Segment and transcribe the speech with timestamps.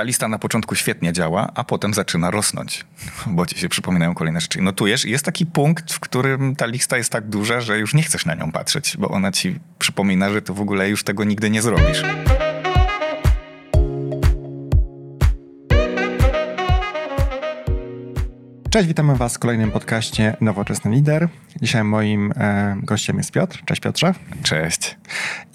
[0.00, 2.84] ta lista na początku świetnie działa, a potem zaczyna rosnąć,
[3.26, 4.62] bo ci się przypominają kolejne rzeczy.
[4.62, 8.02] Notujesz i jest taki punkt, w którym ta lista jest tak duża, że już nie
[8.02, 11.50] chcesz na nią patrzeć, bo ona ci przypomina, że ty w ogóle już tego nigdy
[11.50, 12.02] nie zrobisz.
[18.70, 21.28] Cześć, witamy Was w kolejnym podcaście Nowoczesny Lider.
[21.62, 23.62] Dzisiaj moim e, gościem jest Piotr.
[23.64, 24.14] Cześć Piotrze.
[24.42, 24.98] Cześć.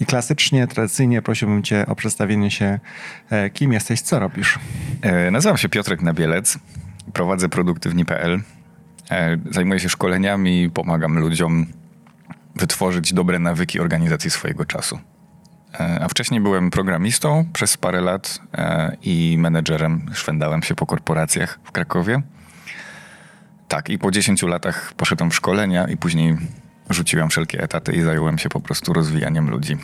[0.00, 2.78] I klasycznie, tradycyjnie prosiłbym Cię o przedstawienie się,
[3.30, 4.58] e, kim jesteś, co robisz.
[5.02, 6.58] E, nazywam się Piotrek Nabielec,
[7.12, 8.40] prowadzę produktywni.pl.
[9.10, 11.66] E, zajmuję się szkoleniami pomagam ludziom
[12.56, 14.98] wytworzyć dobre nawyki organizacji swojego czasu.
[15.80, 20.06] E, a wcześniej byłem programistą przez parę lat e, i menedżerem.
[20.12, 22.22] Szwendałem się po korporacjach w Krakowie.
[23.68, 26.36] Tak, i po 10 latach poszedłem w szkolenia i później
[26.90, 29.76] rzuciłem wszelkie etaty i zająłem się po prostu rozwijaniem ludzi.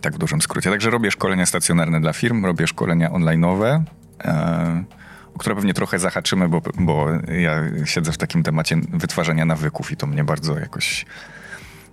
[0.00, 0.70] Tak w dużym skrócie.
[0.70, 3.82] Także robię szkolenia stacjonarne dla firm, robię szkolenia online'owe,
[4.24, 4.84] e,
[5.34, 9.96] o które pewnie trochę zahaczymy, bo, bo ja siedzę w takim temacie wytwarzania nawyków i
[9.96, 11.06] to mnie bardzo jakoś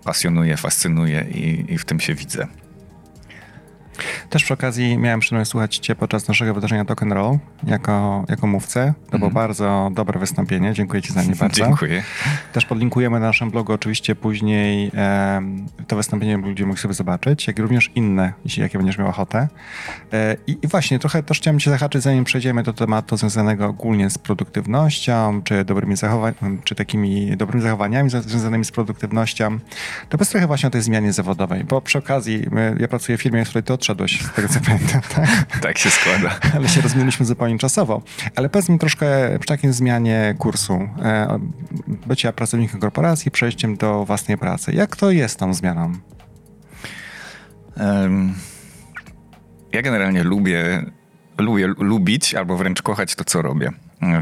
[0.03, 2.47] pasjonuje, fascynuje i, i w tym się widzę.
[4.29, 8.93] Też przy okazji miałem przyjemność słuchać Cię podczas naszego wydarzenia Token Roll jako, jako mówcę.
[9.05, 9.33] To było mhm.
[9.33, 10.73] bardzo dobre wystąpienie.
[10.73, 11.55] Dziękuję Ci za nie bardzo.
[11.55, 12.03] Dziękuję.
[12.53, 15.41] Też podlinkujemy na naszym blogu oczywiście później e,
[15.87, 19.47] to wystąpienie ludzie mogli sobie zobaczyć, jak również inne, jeśli jakie będziesz miał ochotę.
[20.13, 24.09] E, i, I właśnie trochę też chciałem Cię zahaczyć, zanim przejdziemy do tematu związanego ogólnie
[24.09, 29.59] z produktywnością, czy dobrymi zachowaniami, czy takimi dobrymi zachowaniami związanymi z produktywnością.
[30.09, 33.21] To bez trochę właśnie o tej zmianie zawodowej, bo przy okazji my, ja pracuję w
[33.21, 35.29] firmie, w której Ty odszedłeś, z tego co pamiętam, tak?
[35.61, 36.39] Tak się składa.
[36.55, 38.01] Ale się rozminęliśmy zupełnie czasowo.
[38.35, 41.39] Ale powiedz mi troszkę przy takiej zmianie kursu, e,
[42.05, 44.73] bycia pracownikiem korporacji, przejściem do własnej pracy.
[44.73, 45.93] Jak to jest tą zmianą?
[47.77, 48.33] Um,
[49.71, 50.85] ja generalnie lubię,
[51.37, 53.71] lubię lubić albo wręcz kochać to, co robię.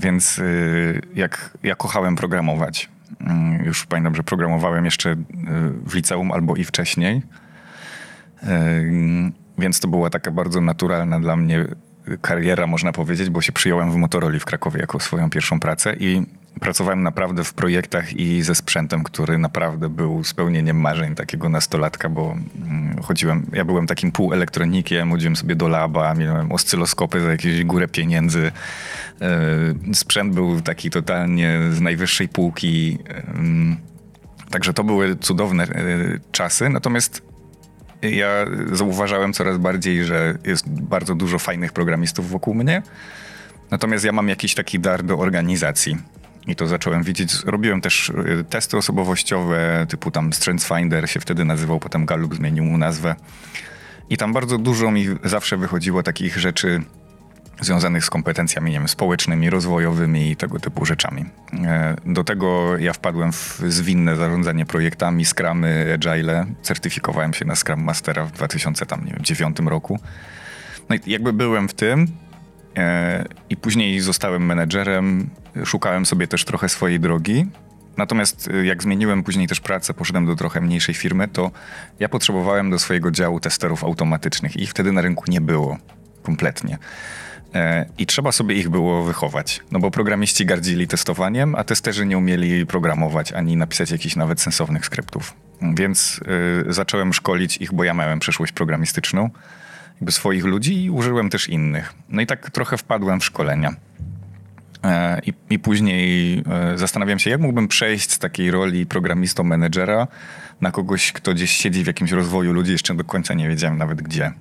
[0.02, 2.90] Więc y, jak ja kochałem programować,
[3.62, 5.16] y, już pamiętam, że programowałem jeszcze y,
[5.86, 7.22] w liceum albo i wcześniej.
[9.60, 11.66] Więc to była taka bardzo naturalna dla mnie
[12.22, 16.22] kariera, można powiedzieć, bo się przyjąłem w Motorola w Krakowie jako swoją pierwszą pracę i
[16.60, 22.36] pracowałem naprawdę w projektach i ze sprzętem, który naprawdę był spełnieniem marzeń takiego nastolatka, bo
[22.66, 27.88] mm, chodziłem, ja byłem takim półelektronikiem, chodziłem sobie do laba, miałem oscyloskopy za jakieś górę
[27.88, 28.52] pieniędzy.
[29.22, 32.98] E, sprzęt był taki totalnie z najwyższej półki.
[34.52, 35.68] Także to były cudowne e,
[36.32, 37.29] czasy, natomiast
[38.02, 42.82] ja zauważałem coraz bardziej, że jest bardzo dużo fajnych programistów wokół mnie.
[43.72, 45.98] Natomiast ja mam jakiś taki dar do organizacji.
[46.48, 47.34] I to zacząłem widzieć.
[47.46, 52.78] Robiłem też y, testy osobowościowe, typu tam StrengthsFinder się wtedy nazywał, potem Gallup zmienił mu
[52.78, 53.16] nazwę.
[54.10, 56.82] I tam bardzo dużo mi zawsze wychodziło takich rzeczy
[57.62, 61.26] związanych z kompetencjami nie wiem, społecznymi, rozwojowymi i tego typu rzeczami.
[61.66, 66.46] E, do tego ja wpadłem w zwinne zarządzanie projektami, Scrumy, Agile.
[66.62, 70.00] Certyfikowałem się na Scrum Mastera w 2009 roku.
[70.90, 72.08] No i jakby byłem w tym
[72.78, 75.30] e, i później zostałem menedżerem,
[75.66, 77.46] szukałem sobie też trochę swojej drogi.
[77.98, 81.52] Natomiast e, jak zmieniłem później też pracę, poszedłem do trochę mniejszej firmy, to
[82.00, 85.78] ja potrzebowałem do swojego działu testerów automatycznych i ich wtedy na rynku nie było
[86.24, 86.78] kompletnie.
[87.56, 89.62] E, I trzeba sobie ich było wychować.
[89.72, 94.86] No bo programiści gardzili testowaniem, a testerzy nie umieli programować ani napisać jakichś nawet sensownych
[94.86, 95.34] skryptów.
[95.62, 96.20] Więc
[96.70, 99.30] y, zacząłem szkolić ich, bo ja miałem przeszłość programistyczną,
[99.96, 101.94] jakby swoich ludzi i użyłem też innych.
[102.10, 103.76] No i tak trochę wpadłem w szkolenia.
[104.84, 106.38] E, I, I, później
[106.74, 110.08] e, zastanawiam się, jak mógłbym przejść z takiej roli programistą-menedżera
[110.62, 114.02] na kogoś, kto gdzieś siedzi w jakimś rozwoju ludzi, jeszcze do końca nie wiedziałem nawet
[114.02, 114.32] gdzie.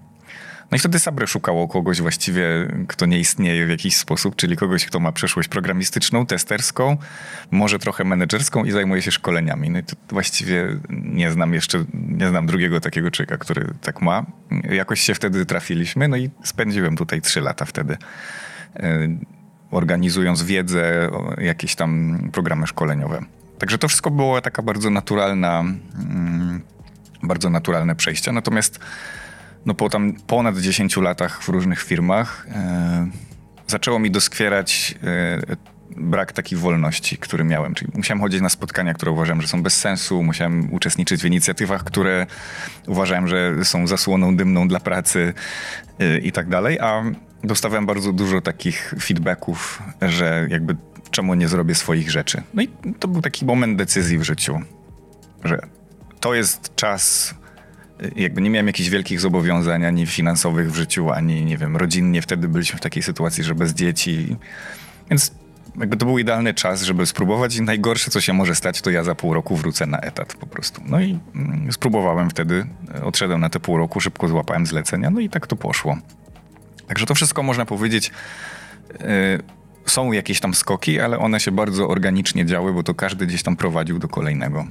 [0.70, 2.42] No i wtedy Sabre szukało kogoś właściwie,
[2.88, 6.96] kto nie istnieje w jakiś sposób, czyli kogoś, kto ma przeszłość programistyczną, testerską,
[7.50, 9.70] może trochę menedżerską i zajmuje się szkoleniami.
[9.70, 14.26] No i to właściwie nie znam jeszcze, nie znam drugiego takiego człowieka, który tak ma.
[14.70, 17.96] Jakoś się wtedy trafiliśmy, no i spędziłem tutaj trzy lata wtedy
[18.76, 19.08] e,
[19.70, 23.24] organizując wiedzę, jakieś tam programy szkoleniowe.
[23.58, 26.60] Także to wszystko było taka bardzo naturalna, mm,
[27.22, 28.32] bardzo naturalne przejście.
[28.32, 28.80] Natomiast
[29.68, 33.08] no po tam ponad 10 latach w różnych firmach e,
[33.66, 35.56] zaczęło mi doskwierać e,
[35.96, 37.74] brak takiej wolności, który miałem.
[37.74, 41.84] Czyli musiałem chodzić na spotkania, które uważałem, że są bez sensu, musiałem uczestniczyć w inicjatywach,
[41.84, 42.26] które
[42.86, 45.34] uważałem, że są zasłoną dymną dla pracy
[45.98, 47.02] e, i tak dalej, a
[47.44, 50.76] dostawałem bardzo dużo takich feedbacków, że jakby
[51.10, 52.42] czemu nie zrobię swoich rzeczy.
[52.54, 52.68] No i
[52.98, 54.60] to był taki moment decyzji w życiu,
[55.44, 55.58] że
[56.20, 57.34] to jest czas
[58.16, 62.48] jakby nie miałem jakichś wielkich zobowiązań ani finansowych w życiu, ani nie wiem, rodzinnie wtedy
[62.48, 64.36] byliśmy w takiej sytuacji, że bez dzieci.
[65.10, 65.32] Więc
[65.80, 69.04] jakby to był idealny czas, żeby spróbować i najgorsze, co się może stać, to ja
[69.04, 70.82] za pół roku wrócę na etat po prostu.
[70.86, 72.66] No i mm, spróbowałem wtedy,
[73.02, 75.98] odszedłem na te pół roku, szybko złapałem zlecenia, no i tak to poszło.
[76.86, 78.10] Także to wszystko można powiedzieć,
[78.90, 79.06] yy,
[79.90, 83.56] są jakieś tam skoki, ale one się bardzo organicznie działy, bo to każdy gdzieś tam
[83.56, 84.66] prowadził do kolejnego.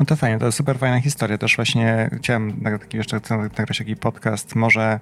[0.00, 1.38] No to fajnie, to super fajna historia.
[1.38, 5.00] Też właśnie chciałem taki jeszcze nagrać taki podcast, może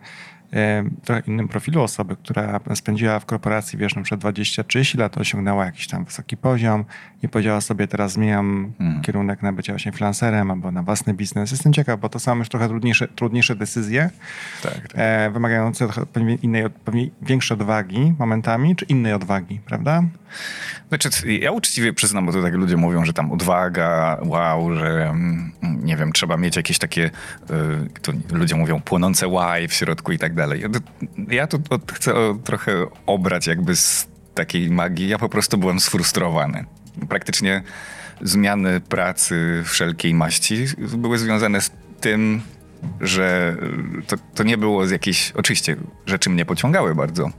[1.05, 5.87] trochę innym profilu osoby, która spędziła w korporacji, wiesz, na przykład 20-30 lat, osiągnęła jakiś
[5.89, 6.85] tam wysoki poziom
[7.23, 9.03] i powiedziała sobie, teraz zmieniam hmm.
[9.03, 11.51] kierunek na bycie właśnie freelancerem albo na własny biznes.
[11.51, 14.11] Jestem ciekaw, bo to są już trochę trudniejsze, trudniejsze decyzje,
[14.63, 14.91] tak, tak.
[14.95, 20.03] E, wymagające pewnie innej, pewnie większej odwagi momentami, czy innej odwagi, prawda?
[20.89, 25.53] Znaczy, ja uczciwie przyznam, bo to tak ludzie mówią, że tam odwaga, wow, że mm,
[25.63, 27.11] nie wiem, trzeba mieć jakieś takie,
[28.31, 30.42] y, ludzie mówią płonące łaj w środku i tak dalej.
[31.29, 35.09] Ja to, to chcę trochę obrać jakby z takiej magii.
[35.09, 36.65] Ja po prostu byłem sfrustrowany.
[37.09, 37.63] Praktycznie
[38.21, 42.43] zmiany pracy wszelkiej maści były związane z tym,
[43.01, 43.57] że
[44.07, 47.31] to, to nie było z jakiejś, oczywiście rzeczy mnie pociągały bardzo,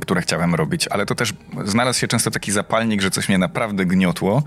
[0.00, 3.86] które chciałem robić, ale to też znalazł się często taki zapalnik, że coś mnie naprawdę
[3.86, 4.42] gniotło,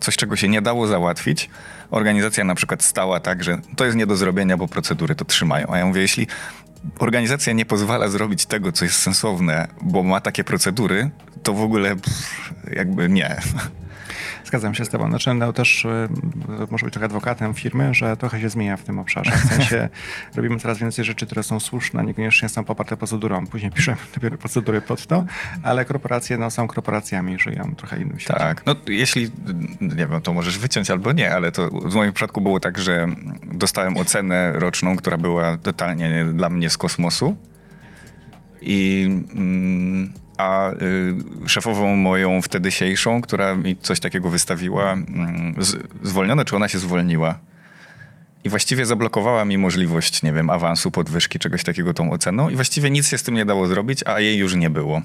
[0.00, 1.50] coś czego się nie dało załatwić.
[1.90, 5.66] Organizacja na przykład stała tak, że to jest nie do zrobienia, bo procedury to trzymają.
[5.72, 6.26] A ja mówię, jeśli
[6.98, 11.10] organizacja nie pozwala zrobić tego, co jest sensowne, bo ma takie procedury,
[11.42, 13.36] to w ogóle pff, jakby nie.
[14.46, 15.08] Zgadzam się z tobą.
[15.08, 16.08] Znaczy, no też y,
[16.70, 19.30] może być trochę adwokatem firmy, że trochę się zmienia w tym obszarze.
[19.30, 19.88] W sensie
[20.36, 23.46] robimy coraz więcej rzeczy, które są słuszne, niekoniecznie są poparte procedurą.
[23.46, 25.24] Później piszemy dopiero procedury pod to,
[25.62, 28.38] ale korporacje no, są korporacjami, żyją trochę innym świecie.
[28.38, 28.66] Tak.
[28.66, 29.30] No jeśli,
[29.80, 33.06] nie wiem, to możesz wyciąć albo nie, ale to w moim przypadku było tak, że
[33.52, 37.36] dostałem ocenę roczną, która była totalnie dla mnie z kosmosu.
[38.60, 39.04] I...
[39.34, 46.56] Mm, a y, szefową moją wtedysiejszą, która mi coś takiego wystawiła, y, z, zwolniona, czy
[46.56, 47.38] ona się zwolniła.
[48.44, 52.48] I właściwie zablokowała mi możliwość, nie wiem, awansu, podwyżki, czegoś takiego tą oceną.
[52.48, 55.02] I właściwie nic się z tym nie dało zrobić, a jej już nie było.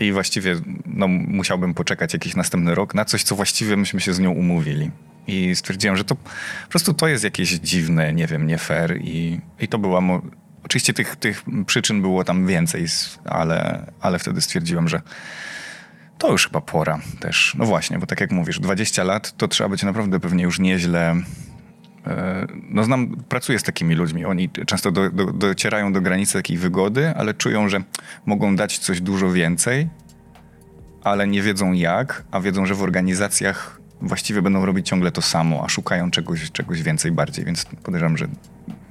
[0.00, 0.56] I właściwie
[0.86, 4.90] no, musiałbym poczekać jakiś następny rok na coś, co właściwie myśmy się z nią umówili.
[5.26, 6.30] I stwierdziłem, że to po
[6.68, 8.98] prostu to jest jakieś dziwne, nie wiem, nie fair.
[9.00, 10.00] I, i to była
[10.64, 12.86] Oczywiście tych, tych przyczyn było tam więcej,
[13.24, 15.02] ale, ale wtedy stwierdziłem, że
[16.18, 17.54] to już chyba pora też.
[17.58, 21.16] No właśnie, bo tak jak mówisz, 20 lat to trzeba być naprawdę pewnie już nieźle.
[22.06, 24.24] E, no znam, pracuję z takimi ludźmi.
[24.24, 27.82] Oni często do, do, docierają do granicy takiej wygody, ale czują, że
[28.26, 29.88] mogą dać coś dużo więcej,
[31.04, 35.64] ale nie wiedzą jak, a wiedzą, że w organizacjach właściwie będą robić ciągle to samo,
[35.64, 38.28] a szukają czegoś, czegoś więcej bardziej, więc podejrzewam, że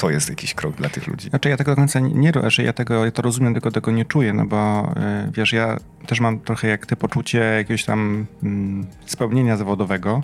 [0.01, 1.29] to jest jakiś krok dla tych ludzi.
[1.29, 4.05] Znaczy ja tego do końca nie, że ja tego, ja to rozumiem, tylko tego nie
[4.05, 4.91] czuję, no bo
[5.27, 5.77] y, wiesz, ja
[6.07, 10.23] też mam trochę jak ty poczucie jakiegoś tam mm, spełnienia zawodowego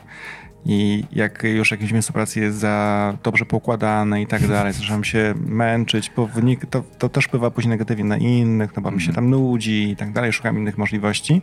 [0.66, 5.34] i jak już jakieś miejsce pracy jest za dobrze poukładane i tak dalej, zaczynam się
[5.46, 6.30] męczyć, bo
[6.70, 9.16] to, to też wpływa później negatywnie na innych, no bo mi się mhm.
[9.16, 11.42] tam nudzi i tak dalej, szukam innych możliwości.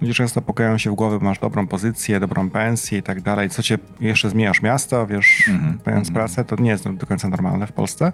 [0.00, 3.50] Ludzie często pokają się w głowie, masz dobrą pozycję, dobrą pensję i tak dalej.
[3.50, 6.12] Co cię jeszcze zmieniasz miasto, wiesz, mm -hmm.
[6.12, 8.12] pracę, to nie jest do końca normalne w Polsce.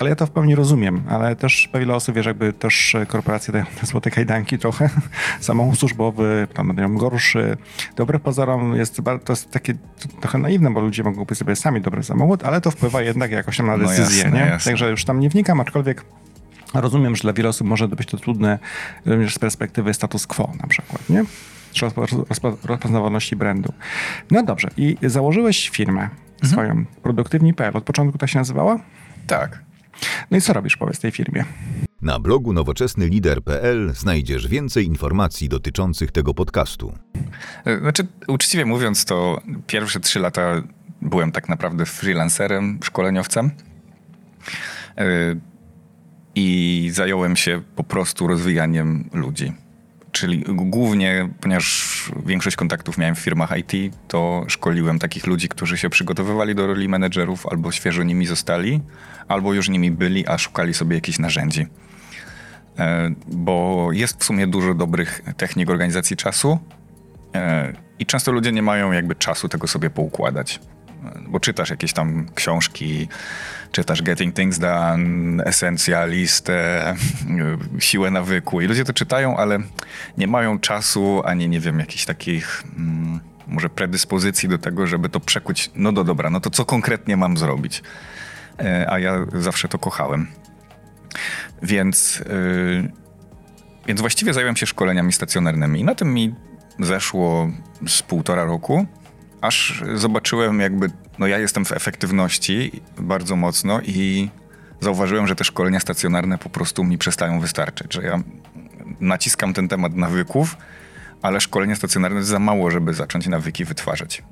[0.00, 3.64] Ale ja to w pełni rozumiem, ale też wiele osób, wiesz, jakby też korporacje dają
[3.80, 4.90] te złote kajdanki trochę.
[5.40, 7.56] Samochód służbowy, tam będą gorszy.
[7.96, 9.74] Dobry pozorom jest, to jest takie
[10.20, 13.56] trochę naiwne, bo ludzie mogą kupić sobie sami dobry samochód, ale to wpływa jednak jakoś
[13.56, 14.50] tam na decyzję, no jasne, nie?
[14.50, 14.70] Jasne.
[14.70, 16.04] Także już tam nie wnikam, aczkolwiek
[16.74, 18.58] Rozumiem, że dla wielu osób może być to trudne
[19.06, 21.24] również z perspektywy status quo na przykład, nie?
[21.72, 21.86] Czy
[22.64, 23.72] rozpoznawalności brandu.
[24.30, 26.52] No dobrze, i założyłeś firmę mhm.
[26.52, 27.76] swoją, produktywni.pl.
[27.76, 28.78] Od początku tak się nazywała?
[29.26, 29.62] Tak.
[30.30, 31.44] No i co robisz, powiedz, tej firmie?
[32.02, 36.92] Na blogu nowoczesnylider.pl znajdziesz więcej informacji dotyczących tego podcastu.
[37.80, 40.62] Znaczy, uczciwie mówiąc, to pierwsze trzy lata
[41.02, 43.50] byłem tak naprawdę freelancerem, szkoleniowcem.
[46.34, 49.52] I zająłem się po prostu rozwijaniem ludzi.
[50.12, 51.94] Czyli głównie, ponieważ
[52.26, 56.88] większość kontaktów miałem w firmach IT, to szkoliłem takich ludzi, którzy się przygotowywali do roli
[56.88, 58.80] menedżerów, albo świeżo nimi zostali,
[59.28, 61.66] albo już nimi byli, a szukali sobie jakichś narzędzi.
[62.78, 66.58] E, bo jest w sumie dużo dobrych technik organizacji czasu
[67.34, 70.60] e, i często ludzie nie mają jakby czasu tego sobie poukładać
[71.28, 73.08] bo czytasz jakieś tam książki,
[73.72, 76.94] czytasz Getting Things Done, Esencjalistę,
[77.78, 79.58] Siłę Nawyku i ludzie to czytają, ale
[80.18, 85.20] nie mają czasu ani, nie wiem, jakichś takich mm, może predyspozycji do tego, żeby to
[85.20, 87.82] przekuć, no do dobra, no to co konkretnie mam zrobić?
[88.58, 90.26] e, a ja zawsze to kochałem.
[91.62, 92.92] Więc, yy,
[93.86, 96.34] więc właściwie zająłem się szkoleniami stacjonarnymi i na tym mi
[96.80, 97.50] zeszło
[97.86, 98.86] z półtora roku,
[99.44, 104.30] aż zobaczyłem jakby, no ja jestem w efektywności bardzo mocno i
[104.80, 108.22] zauważyłem, że te szkolenia stacjonarne po prostu mi przestają wystarczyć, że ja
[109.00, 110.56] naciskam ten temat nawyków,
[111.22, 114.22] ale szkolenia stacjonarne jest za mało, żeby zacząć nawyki wytwarzać.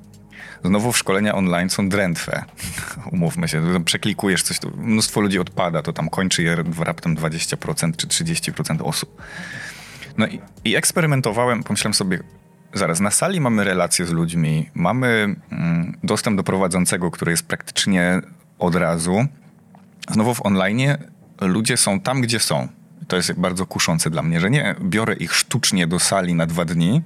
[0.65, 2.43] Znowu w szkolenia online są drętwe.
[3.11, 8.83] Umówmy się, przeklikujesz coś, mnóstwo ludzi odpada, to tam kończy je raptem 20% czy 30%
[8.83, 9.21] osób.
[10.17, 12.19] No i, i eksperymentowałem, pomyślałem sobie,
[12.73, 18.21] zaraz, na sali mamy relacje z ludźmi, mamy mm, dostęp do prowadzącego, który jest praktycznie
[18.59, 19.25] od razu.
[20.09, 20.97] Znowu w online
[21.41, 22.67] ludzie są tam, gdzie są.
[23.07, 26.65] To jest bardzo kuszące dla mnie, że nie biorę ich sztucznie do sali na dwa
[26.65, 27.01] dni,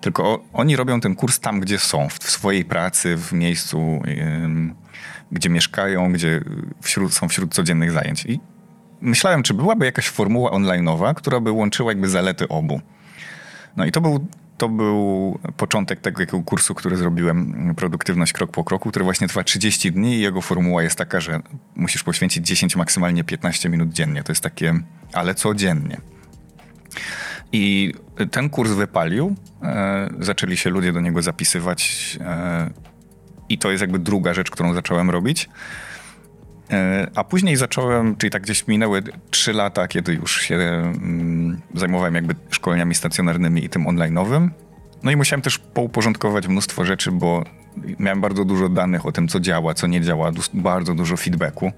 [0.00, 4.02] tylko oni robią ten kurs tam, gdzie są, w swojej pracy, w miejscu,
[5.32, 6.40] gdzie mieszkają, gdzie
[6.80, 8.24] wśród, są wśród codziennych zajęć.
[8.26, 8.40] I
[9.00, 12.80] myślałem, czy byłaby jakaś formuła online'owa, która by łączyła jakby zalety obu.
[13.76, 14.26] No i to był,
[14.58, 19.92] to był początek tego kursu, który zrobiłem, Produktywność krok po kroku, który właśnie trwa 30
[19.92, 21.40] dni i jego formuła jest taka, że
[21.76, 24.22] musisz poświęcić 10, maksymalnie 15 minut dziennie.
[24.22, 24.74] To jest takie,
[25.12, 26.00] ale codziennie.
[27.52, 27.94] I
[28.30, 32.70] ten kurs wypalił, e, zaczęli się ludzie do niego zapisywać e,
[33.48, 35.48] i to jest jakby druga rzecz, którą zacząłem robić.
[36.70, 42.14] E, a później zacząłem, czyli tak gdzieś minęły trzy lata, kiedy już się mm, zajmowałem
[42.14, 44.48] jakby szkoleniami stacjonarnymi i tym online'owym.
[45.02, 47.44] No i musiałem też pouporządkować mnóstwo rzeczy, bo
[47.98, 51.72] miałem bardzo dużo danych o tym, co działa, co nie działa, bardzo dużo feedbacku.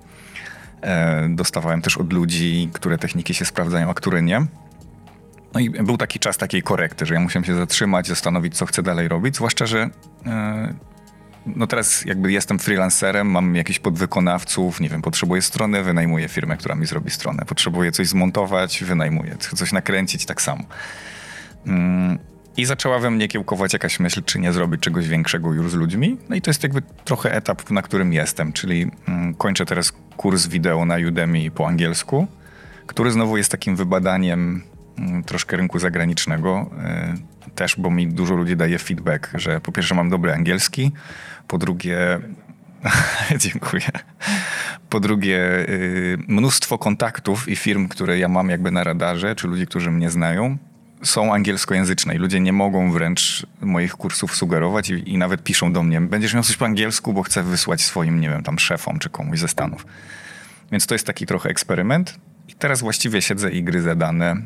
[0.82, 4.46] E, dostawałem też od ludzi, które techniki się sprawdzają, a które nie.
[5.54, 8.82] No i był taki czas takiej korekty, że ja musiałem się zatrzymać, zastanowić, co chcę
[8.82, 9.90] dalej robić, zwłaszcza, że
[10.26, 10.74] e,
[11.46, 16.74] no teraz jakby jestem freelancerem, mam jakichś podwykonawców, nie wiem, potrzebuję strony, wynajmuję firmę, która
[16.74, 17.44] mi zrobi stronę.
[17.46, 19.36] Potrzebuję coś zmontować, wynajmuję.
[19.36, 20.64] Coś nakręcić, tak samo.
[21.66, 22.18] Mm,
[22.56, 26.16] I zaczęła we mnie kiełkować jakaś myśl, czy nie zrobić czegoś większego już z ludźmi.
[26.28, 30.46] No i to jest jakby trochę etap, na którym jestem, czyli mm, kończę teraz kurs
[30.46, 32.26] wideo na Udemy po angielsku,
[32.86, 34.62] który znowu jest takim wybadaniem
[35.00, 36.70] Mm, troszkę rynku zagranicznego
[37.16, 40.92] y, też, bo mi dużo ludzi daje feedback, że po pierwsze mam dobry angielski,
[41.48, 42.20] po drugie
[43.44, 43.90] dziękuję.
[44.88, 49.66] Po drugie y, mnóstwo kontaktów i firm, które ja mam jakby na radarze, czy ludzi,
[49.66, 50.58] którzy mnie znają,
[51.02, 55.82] są angielskojęzyczne i ludzie nie mogą wręcz moich kursów sugerować i, i, nawet piszą do
[55.82, 59.10] mnie, będziesz miał coś po angielsku, bo chcę wysłać swoim, nie wiem, tam szefom czy
[59.10, 59.86] komuś ze Stanów.
[60.72, 62.18] Więc to jest taki trochę eksperyment.
[62.48, 64.36] I teraz właściwie siedzę i gryzę dane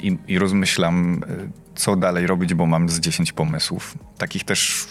[0.00, 3.98] i, i rozmyślam, e, co dalej robić, bo mam z 10 pomysłów.
[4.18, 4.88] Takich też,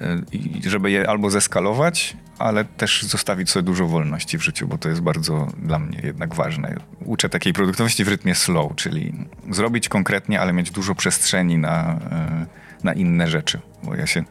[0.00, 0.22] e,
[0.66, 5.00] żeby je albo zeskalować, ale też zostawić sobie dużo wolności w życiu, bo to jest
[5.00, 6.76] bardzo dla mnie jednak ważne.
[7.04, 9.12] Uczę takiej produktywności w rytmie slow, czyli
[9.50, 12.46] zrobić konkretnie, ale mieć dużo przestrzeni na, e,
[12.84, 14.24] na inne rzeczy, bo ja się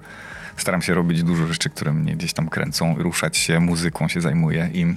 [0.58, 4.70] staram się robić dużo rzeczy, które mnie gdzieś tam kręcą, ruszać się, muzyką się zajmuję
[4.74, 4.96] i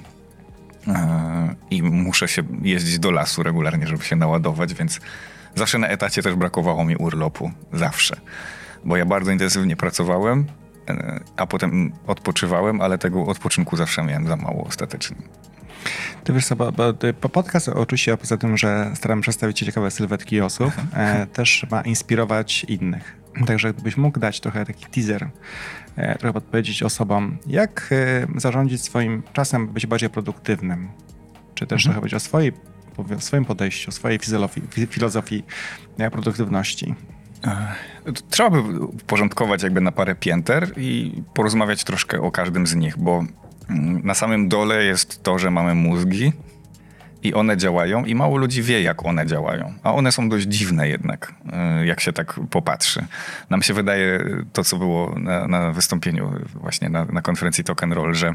[1.71, 4.99] i muszę się jeździć do lasu regularnie, żeby się naładować, więc
[5.55, 7.51] zawsze na etacie też brakowało mi urlopu.
[7.73, 8.15] Zawsze.
[8.85, 10.45] Bo ja bardzo intensywnie pracowałem,
[10.89, 15.17] e, a potem odpoczywałem, ale tego odpoczynku zawsze miałem za mało ostatecznie.
[16.23, 16.71] Ty wiesz co, bo,
[17.21, 22.63] bo podcast oczywiście poza tym, że staram przedstawić ciekawe sylwetki osób, e, też ma inspirować
[22.63, 23.21] innych.
[23.47, 25.29] Także gdybyś mógł dać trochę taki teaser, e,
[25.95, 30.89] trochę podpowiedzieć osobom, jak e, zarządzić swoim czasem, być bardziej produktywnym,
[31.55, 31.83] czy też mhm.
[31.83, 32.51] trochę powiedzieć o swojej
[33.17, 35.43] o swoim podejściu, o swojej filozofii, filozofii
[35.97, 36.95] e, produktywności.
[38.29, 43.23] Trzeba by uporządkować jakby na parę pięter i porozmawiać troszkę o każdym z nich, bo
[43.69, 46.33] mm, na samym dole jest to, że mamy mózgi,
[47.23, 49.73] i one działają i mało ludzi wie, jak one działają.
[49.83, 53.05] A one są dość dziwne jednak, e, jak się tak popatrzy.
[53.49, 54.23] Nam się wydaje
[54.53, 58.33] to, co było na, na wystąpieniu właśnie na, na konferencji Token Roll, że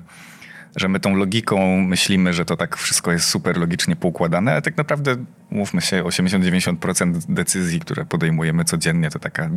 [0.77, 4.77] że my tą logiką myślimy, że to tak wszystko jest super logicznie poukładane, ale tak
[4.77, 5.17] naprawdę,
[5.51, 9.51] mówmy się, 80-90% decyzji, które podejmujemy codziennie, to taka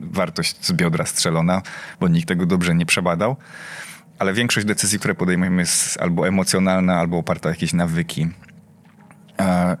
[0.00, 1.62] wartość z biodra strzelona,
[2.00, 3.36] bo nikt tego dobrze nie przebadał.
[4.18, 8.28] Ale większość decyzji, które podejmujemy jest albo emocjonalna, albo oparta o jakieś nawyki,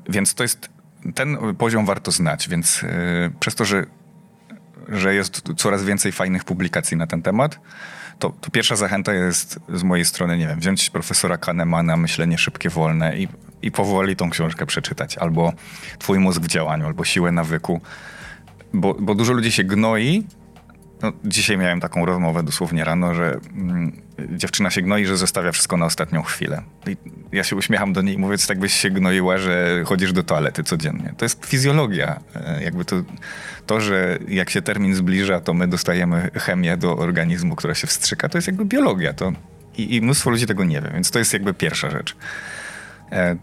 [0.08, 0.68] więc to jest,
[1.14, 3.86] ten poziom warto znać, więc e, przez to, że,
[4.88, 7.60] że jest coraz więcej fajnych publikacji na ten temat,
[8.18, 12.70] to, to, pierwsza zachęta jest z mojej strony, nie wiem, wziąć profesora Kahnemana, Myślenie szybkie,
[12.70, 13.28] wolne i,
[13.62, 15.18] i powoli tą książkę przeczytać.
[15.18, 15.52] Albo
[15.98, 17.80] Twój mózg w działaniu, albo Siłę nawyku.
[18.72, 20.26] Bo, bo dużo ludzi się gnoi
[21.02, 24.02] no, dzisiaj miałem taką rozmowę dosłownie rano, że mm,
[24.36, 26.62] dziewczyna się gnoi, że zostawia wszystko na ostatnią chwilę.
[26.86, 26.96] I
[27.32, 31.14] ja się uśmiecham do niej, mówiąc, tak byś się gnoiła, że chodzisz do toalety codziennie.
[31.16, 32.20] To jest fizjologia.
[32.34, 32.96] E, jakby to,
[33.66, 38.28] to, że jak się termin zbliża, to my dostajemy chemię do organizmu, która się wstrzyka,
[38.28, 39.12] to jest jakby biologia.
[39.12, 39.32] To,
[39.78, 42.16] i, I mnóstwo ludzi tego nie wie, więc to jest jakby pierwsza rzecz.
[43.12, 43.36] E,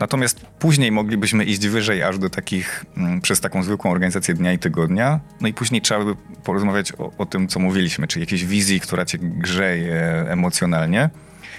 [0.00, 4.58] Natomiast później moglibyśmy iść wyżej aż do takich, mm, przez taką zwykłą organizację dnia i
[4.58, 5.20] tygodnia.
[5.40, 6.14] No i później trzeba by
[6.44, 11.10] porozmawiać o, o tym, co mówiliśmy, czy jakiejś wizji, która cię grzeje emocjonalnie.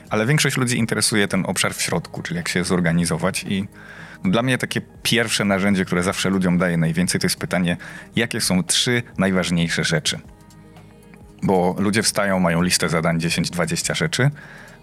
[0.10, 3.44] Ale większość ludzi interesuje ten obszar w środku, czyli jak się zorganizować.
[3.44, 3.68] I
[4.26, 7.78] dla mnie takie pierwsze narzędzie, które zawsze ludziom daje najwięcej, to jest pytanie,
[8.16, 10.20] jakie są trzy najważniejsze rzeczy.
[11.44, 14.30] Bo ludzie wstają, mają listę zadań 10-20 rzeczy.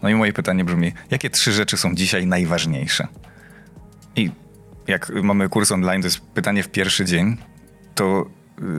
[0.02, 3.08] No i moje pytanie brzmi, jakie trzy rzeczy są dzisiaj najważniejsze?
[4.18, 4.30] I
[4.86, 7.36] jak mamy kurs online, to jest pytanie w pierwszy dzień,
[7.94, 8.30] to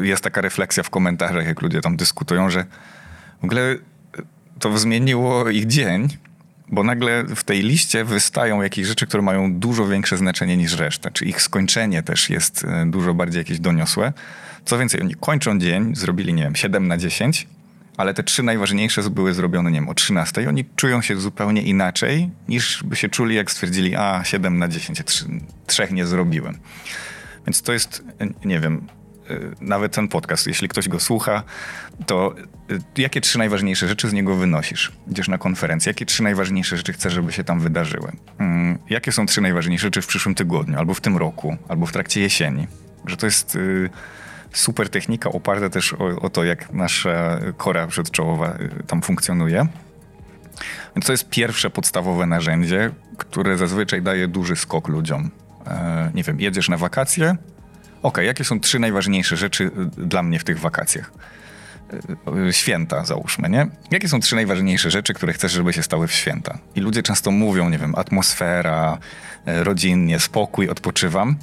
[0.01, 2.65] jest taka refleksja w komentarzach, jak ludzie tam dyskutują, że
[3.41, 3.75] w ogóle
[4.59, 6.07] to zmieniło ich dzień,
[6.71, 11.11] bo nagle w tej liście wystają jakieś rzeczy, które mają dużo większe znaczenie niż reszta.
[11.11, 14.13] Czy ich skończenie też jest e, dużo bardziej jakieś doniosłe.
[14.65, 17.47] Co więcej, oni kończą dzień, zrobili, nie wiem, 7 na 10
[17.99, 20.49] ale te trzy najważniejsze były zrobione, nie wiem, o 13.
[20.49, 25.01] Oni czują się zupełnie inaczej, niż by się czuli, jak stwierdzili, a 7 na 10,
[25.05, 25.25] trzy,
[25.65, 26.59] trzech nie zrobiłem.
[27.45, 28.03] Więc to jest,
[28.45, 28.87] nie wiem,
[29.31, 31.43] y, nawet ten podcast, jeśli ktoś go słucha,
[32.05, 32.35] to
[32.71, 34.91] y, jakie trzy najważniejsze rzeczy z niego wynosisz?
[35.11, 38.11] Idziesz na konferencję, jakie trzy najważniejsze rzeczy chcesz, żeby się tam wydarzyły?
[38.37, 41.91] Mm, jakie są trzy najważniejsze rzeczy w przyszłym tygodniu, albo w tym roku, albo w
[41.91, 42.67] trakcie jesieni?
[43.05, 43.89] Że to jest y,
[44.53, 49.67] super technika oparta też o, o to, jak nasza kora przedczołowa y, tam funkcjonuje.
[50.95, 55.31] Więc to jest pierwsze podstawowe narzędzie, które zazwyczaj daje duży skok ludziom.
[55.67, 57.35] E, nie wiem, jedziesz na wakacje?
[58.03, 61.11] Ok, jakie są trzy najważniejsze rzeczy y, dla mnie w tych wakacjach?
[62.47, 63.67] E, święta, załóżmy, nie?
[63.91, 66.57] Jakie są trzy najważniejsze rzeczy, które chcesz, żeby się stały w święta?
[66.75, 68.97] I ludzie często mówią, nie wiem, atmosfera,
[69.45, 71.35] e, rodzinnie, spokój, odpoczywam.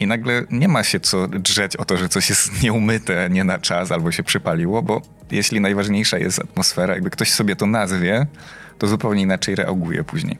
[0.00, 3.58] I nagle nie ma się co drzeć o to, że coś jest nieumyte, nie na
[3.58, 8.26] czas albo się przypaliło, bo jeśli najważniejsza jest atmosfera, jakby ktoś sobie to nazwie,
[8.78, 10.38] to zupełnie inaczej reaguje później.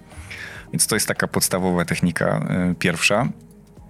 [0.72, 3.28] Więc to jest taka podstawowa technika y, pierwsza.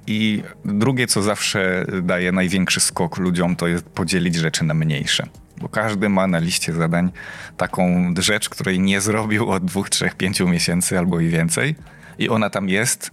[0.07, 5.27] I drugie, co zawsze daje największy skok ludziom, to jest podzielić rzeczy na mniejsze.
[5.61, 7.13] Bo każdy ma na liście zadań
[7.57, 11.75] taką rzecz, której nie zrobił od dwóch, trzech, pięciu miesięcy albo i więcej.
[12.19, 13.11] I ona tam jest,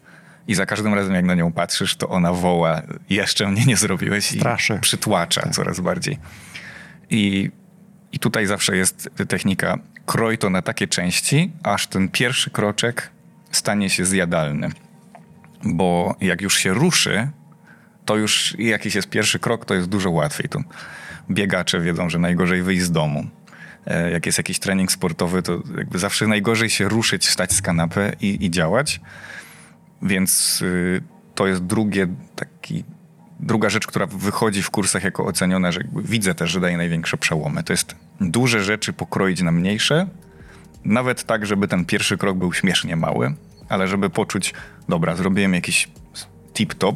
[0.48, 4.26] i za każdym razem, jak na nią patrzysz, to ona woła, jeszcze mnie nie zrobiłeś
[4.26, 4.74] Straszy.
[4.74, 5.54] i przytłacza tak.
[5.54, 6.18] coraz bardziej.
[7.10, 7.52] I,
[8.12, 13.12] I tutaj zawsze jest technika kroj to na takie części, aż ten pierwszy kroczek
[13.52, 14.70] stanie się zjadalny.
[15.64, 17.28] Bo jak już się ruszy,
[18.06, 20.50] to już jakiś jest pierwszy krok, to jest dużo łatwiej.
[20.50, 20.64] Tu
[21.32, 23.26] biegacze wiedzą, że najgorzej wyjść z domu.
[23.86, 28.16] E, jak jest jakiś trening sportowy, to jakby zawsze najgorzej się ruszyć, wstać z kanapy
[28.22, 29.02] i, i działać.
[30.04, 31.02] Więc y,
[31.36, 32.84] to jest drugie taki,
[33.40, 37.64] druga rzecz, która wychodzi w kursach jako oceniona, że widzę też, że daje największe przełomy.
[37.64, 40.08] To jest duże rzeczy pokroić na mniejsze,
[40.86, 43.34] nawet tak, żeby ten pierwszy krok był śmiesznie mały,
[43.70, 44.54] ale żeby poczuć,
[44.90, 45.90] dobra, zrobiłem jakiś
[46.54, 46.96] tip-top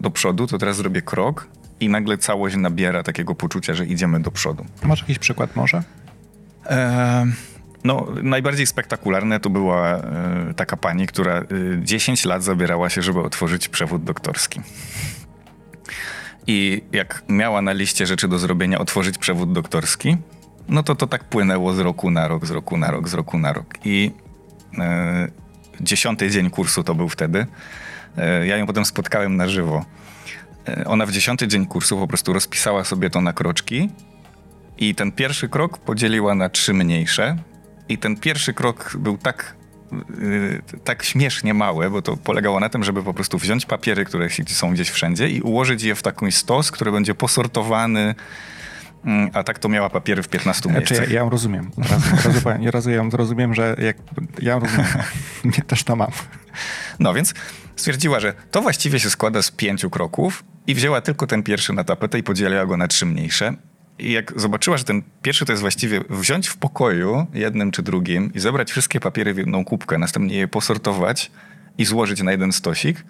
[0.00, 1.48] do przodu, to teraz zrobię krok
[1.80, 4.66] i nagle całość nabiera takiego poczucia, że idziemy do przodu.
[4.82, 5.82] Masz jakiś przykład może?
[6.66, 7.26] Eee,
[7.84, 9.98] no, najbardziej spektakularne to była
[10.50, 14.60] y, taka pani, która y, 10 lat zabierała się, żeby otworzyć przewód doktorski.
[16.46, 20.16] I jak miała na liście rzeczy do zrobienia otworzyć przewód doktorski,
[20.68, 23.38] no to to tak płynęło z roku na rok, z roku na rok, z roku
[23.38, 23.74] na rok.
[23.84, 24.12] I
[24.74, 24.78] y,
[25.80, 27.46] dziesiąty dzień kursu to był wtedy.
[28.46, 29.84] ja ją potem spotkałem na żywo.
[30.86, 33.88] ona w dziesiąty dzień kursu po prostu rozpisała sobie to na kroczki
[34.78, 37.36] i ten pierwszy krok podzieliła na trzy mniejsze,
[37.88, 39.56] i ten pierwszy krok był tak,
[40.20, 44.28] yy, tak śmiesznie mały, bo to polegało na tym, żeby po prostu wziąć papiery, które
[44.46, 48.14] są gdzieś wszędzie i ułożyć je w taki stos, który będzie posortowany
[49.04, 51.08] mm, a tak to miała papiery w 15 znaczy, miejscach.
[51.08, 51.70] Ja, ja ją rozumiem.
[52.24, 53.96] Rozumiem, ja rozumiem, rozumiem że jak,
[54.42, 54.86] ja rozumiem.
[55.44, 56.10] Mnie też to mam.
[56.98, 57.34] No więc
[57.76, 61.84] stwierdziła, że to właściwie się składa z pięciu kroków i wzięła tylko ten pierwszy na
[61.84, 63.54] tapetę i podzieliła go na trzy mniejsze.
[63.98, 68.32] I jak zobaczyła, że ten pierwszy to jest właściwie wziąć w pokoju jednym czy drugim
[68.34, 71.30] i zebrać wszystkie papiery w jedną kubkę, następnie je posortować
[71.78, 73.04] i złożyć na jeden stosik,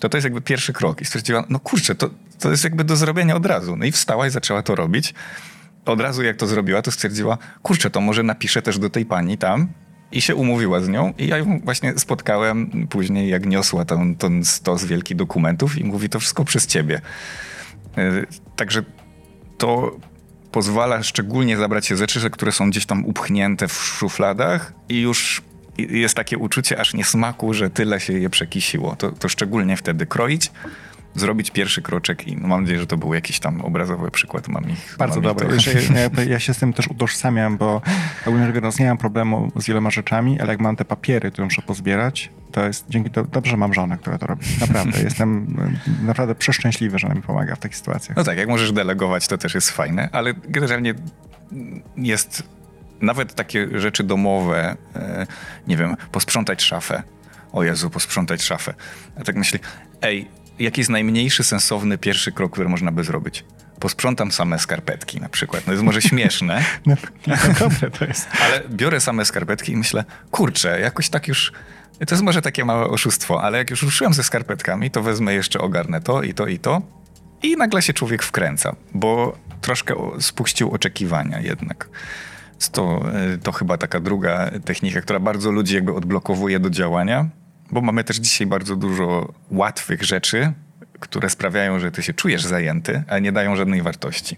[0.00, 1.00] to to jest jakby pierwszy krok.
[1.00, 3.76] I stwierdziła, no kurczę, to, to jest jakby do zrobienia od razu.
[3.76, 5.14] No i wstała i zaczęła to robić.
[5.84, 9.38] Od razu jak to zrobiła, to stwierdziła, kurczę, to może napiszę też do tej pani
[9.38, 9.68] tam,
[10.12, 14.44] i się umówiła z nią i ja ją właśnie spotkałem później, jak niosła ten, ten
[14.44, 17.00] stos wielki dokumentów i mówi to wszystko przez ciebie.
[17.96, 18.82] Yy, także
[19.58, 19.96] to
[20.52, 25.42] pozwala szczególnie zabrać się rzeczy, które są gdzieś tam upchnięte w szufladach i już
[25.78, 28.96] jest takie uczucie aż niesmaku, że tyle się je przekisiło.
[28.96, 30.50] To, to szczególnie wtedy kroić,
[31.18, 34.48] zrobić pierwszy kroczek i no mam nadzieję, że to był jakiś tam obrazowy przykład.
[34.48, 35.56] Mam ich, Bardzo mam dobry.
[36.16, 37.82] Ja, ja, się z tym też utożsamiam, bo
[38.26, 41.44] ogólnie rzecz biorąc nie mam problemu z wieloma rzeczami, ale jak mam te papiery, które
[41.44, 44.46] muszę pozbierać, to jest dzięki to dobrze mam żonę, która to robi.
[44.60, 45.02] Naprawdę.
[45.08, 45.56] Jestem
[46.02, 48.16] naprawdę przeszczęśliwy, że ona mi pomaga w takich sytuacjach.
[48.16, 50.94] No tak, jak możesz delegować, to też jest fajne, ale generalnie
[51.96, 52.42] jest
[53.00, 55.26] nawet takie rzeczy domowe, e,
[55.66, 57.02] nie wiem, posprzątać szafę.
[57.52, 58.74] O Jezu, posprzątać szafę.
[59.20, 59.58] A tak myślę,
[60.02, 60.28] ej,
[60.58, 63.44] jaki jest najmniejszy sensowny pierwszy krok, który można by zrobić?
[63.80, 65.66] Posprzątam same skarpetki na przykład.
[65.66, 66.64] No jest może śmieszne.
[66.86, 68.28] no, no, dobre to jest.
[68.44, 71.52] Ale biorę same skarpetki i myślę, kurczę, jakoś tak już...
[71.98, 75.58] To jest może takie małe oszustwo, ale jak już ruszyłem ze skarpetkami, to wezmę jeszcze,
[75.58, 76.82] ogarnę to i to i to.
[77.42, 81.88] I nagle się człowiek wkręca, bo troszkę spuścił oczekiwania jednak.
[82.72, 83.02] To,
[83.34, 87.28] e, to chyba taka druga technika, która bardzo ludzi jakby odblokowuje do działania,
[87.70, 90.52] bo mamy też dzisiaj bardzo dużo łatwych rzeczy,
[91.00, 94.36] które sprawiają, że ty się czujesz zajęty, a nie dają żadnej wartości.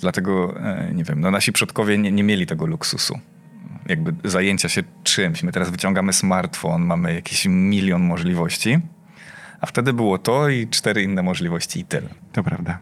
[0.00, 3.20] Dlatego, e, nie wiem, no nasi przodkowie nie, nie mieli tego luksusu.
[3.86, 5.42] Jakby zajęcia się czymś.
[5.42, 8.78] My teraz wyciągamy smartfon, mamy jakiś milion możliwości,
[9.60, 12.08] a wtedy było to i cztery inne możliwości i tyle.
[12.32, 12.78] To prawda.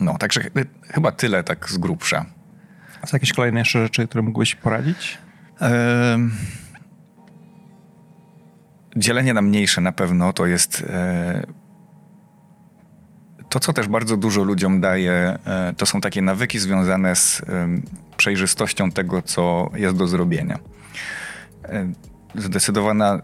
[0.00, 0.40] No, także
[0.88, 2.26] chyba tyle tak z grubsza.
[3.02, 5.18] A są jakieś kolejne jeszcze rzeczy, które mógłbyś poradzić?
[8.96, 11.46] Dzielenie na mniejsze na pewno to jest e,
[13.48, 17.42] to, co też bardzo dużo ludziom daje, e, to są takie nawyki związane z
[18.16, 20.58] przejrzystością tego, co jest do zrobienia.
[21.64, 21.92] E,
[22.34, 23.22] zdecydowana,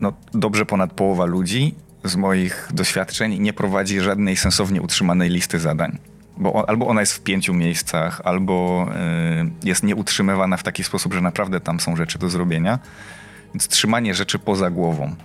[0.00, 5.98] no, dobrze ponad połowa ludzi z moich doświadczeń nie prowadzi żadnej sensownie utrzymanej listy zadań
[6.36, 8.86] bo albo ona jest w pięciu miejscach, albo
[9.64, 12.78] jest nieutrzymywana w taki sposób, że naprawdę tam są rzeczy do zrobienia.
[13.54, 15.16] Więc trzymanie rzeczy poza głową.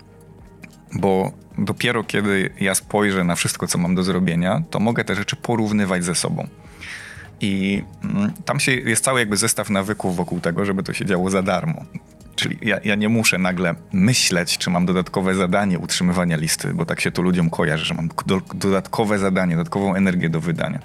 [0.93, 5.35] Bo dopiero kiedy ja spojrzę na wszystko, co mam do zrobienia, to mogę te rzeczy
[5.35, 6.47] porównywać ze sobą.
[7.41, 11.29] I mm, tam się, jest cały jakby zestaw nawyków wokół tego, żeby to się działo
[11.29, 11.85] za darmo.
[12.35, 17.01] Czyli ja, ja, nie muszę nagle myśleć, czy mam dodatkowe zadanie utrzymywania listy, bo tak
[17.01, 20.79] się to ludziom kojarzy, że mam do, dodatkowe zadanie, dodatkową energię do wydania.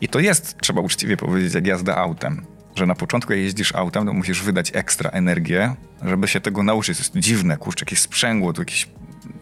[0.00, 2.42] I to jest, trzeba uczciwie powiedzieć, jak jazda autem.
[2.78, 6.98] Że na początku, jak jeździsz autem, to musisz wydać ekstra energię, żeby się tego nauczyć.
[6.98, 8.88] To jest dziwne, kurczę, jakieś sprzęgło, tu jakiś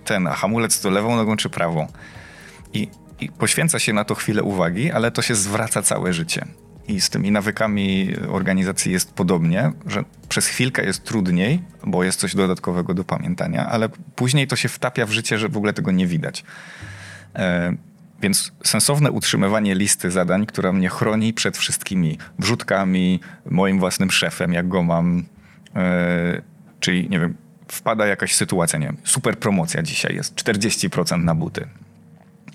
[0.05, 1.87] ten, a hamulec to lewą nogą czy prawą.
[2.73, 2.89] I,
[3.21, 6.45] I poświęca się na to chwilę uwagi, ale to się zwraca całe życie.
[6.89, 12.35] I z tymi nawykami organizacji jest podobnie, że przez chwilkę jest trudniej, bo jest coś
[12.35, 16.07] dodatkowego do pamiętania, ale później to się wtapia w życie, że w ogóle tego nie
[16.07, 16.45] widać.
[18.23, 24.69] Więc sensowne utrzymywanie listy zadań, która mnie chroni przed wszystkimi wrzutkami, moim własnym szefem, jak
[24.69, 25.25] go mam,
[25.77, 26.43] e,
[26.81, 27.35] czyli nie wiem,
[27.69, 31.67] wpada jakaś sytuacja, nie wiem, super promocja dzisiaj jest, 40% na buty.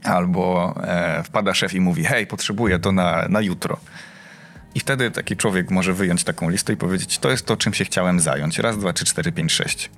[0.03, 3.77] Albo e, wpada szef i mówi, hej, potrzebuję to na, na jutro.
[4.75, 7.85] I wtedy taki człowiek może wyjąć taką listę i powiedzieć, to jest to, czym się
[7.85, 8.59] chciałem zająć.
[8.59, 9.89] Raz, dwa, trzy, cztery, pięć, sześć.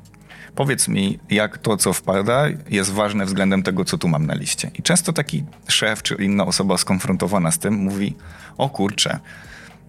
[0.55, 4.71] Powiedz mi, jak to, co wpada, jest ważne względem tego, co tu mam na liście.
[4.79, 8.15] I często taki szef czy inna osoba skonfrontowana z tym mówi,
[8.57, 9.19] o kurczę,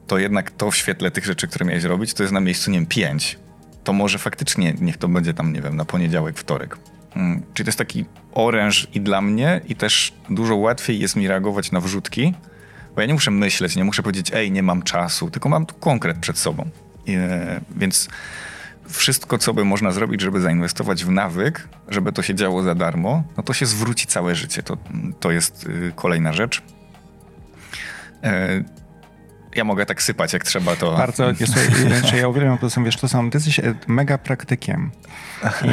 [0.07, 2.79] to jednak to w świetle tych rzeczy, które miałeś robić, to jest na miejscu, nie
[2.79, 3.39] wiem, pięć.
[3.85, 6.79] To może faktycznie niech to będzie tam, nie wiem, na poniedziałek, wtorek.
[7.15, 7.43] Hmm.
[7.55, 11.73] Czyli to jest taki oręż i dla mnie, i też dużo łatwiej jest mi reagować
[11.73, 12.35] na wrzutki,
[12.95, 15.75] bo ja nie muszę myśleć, nie muszę powiedzieć, ej, nie mam czasu, tylko mam tu
[15.75, 16.69] konkret przed sobą.
[17.09, 18.09] E, więc
[18.89, 23.23] wszystko, co by można zrobić, żeby zainwestować w nawyk, żeby to się działo za darmo,
[23.37, 24.63] no to się zwróci całe życie.
[24.63, 24.77] To,
[25.21, 26.63] to jest y, kolejna rzecz.
[28.23, 28.65] E,
[29.55, 30.97] ja mogę tak sypać, jak trzeba, to...
[30.97, 31.25] Bardzo,
[32.13, 34.91] ja, ja uwielbiam, to są, wiesz, to są, ty jesteś e, mega praktykiem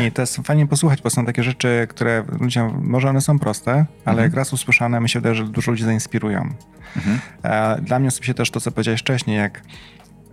[0.07, 3.71] i to jest fajnie posłuchać, bo są takie rzeczy, które ludziom, może one są proste,
[3.71, 4.23] ale mhm.
[4.23, 6.53] jak raz usłyszane, mi się wydaje, że dużo ludzi zainspirują.
[6.95, 7.19] Mhm.
[7.43, 9.61] E, dla mnie osobiście też to, co powiedziałeś wcześniej, jak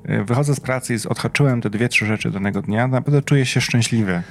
[0.05, 4.23] wychodzę z pracy i odhaczyłem te dwie, trzy rzeczy danego dnia, naprawdę czuję się szczęśliwy.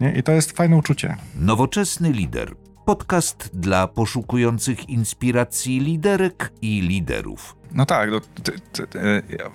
[0.00, 0.12] Nie?
[0.12, 1.16] I to jest fajne uczucie.
[1.40, 2.54] Nowoczesny lider.
[2.84, 7.56] Podcast dla poszukujących inspiracji liderek i liderów.
[7.72, 8.20] No tak, no,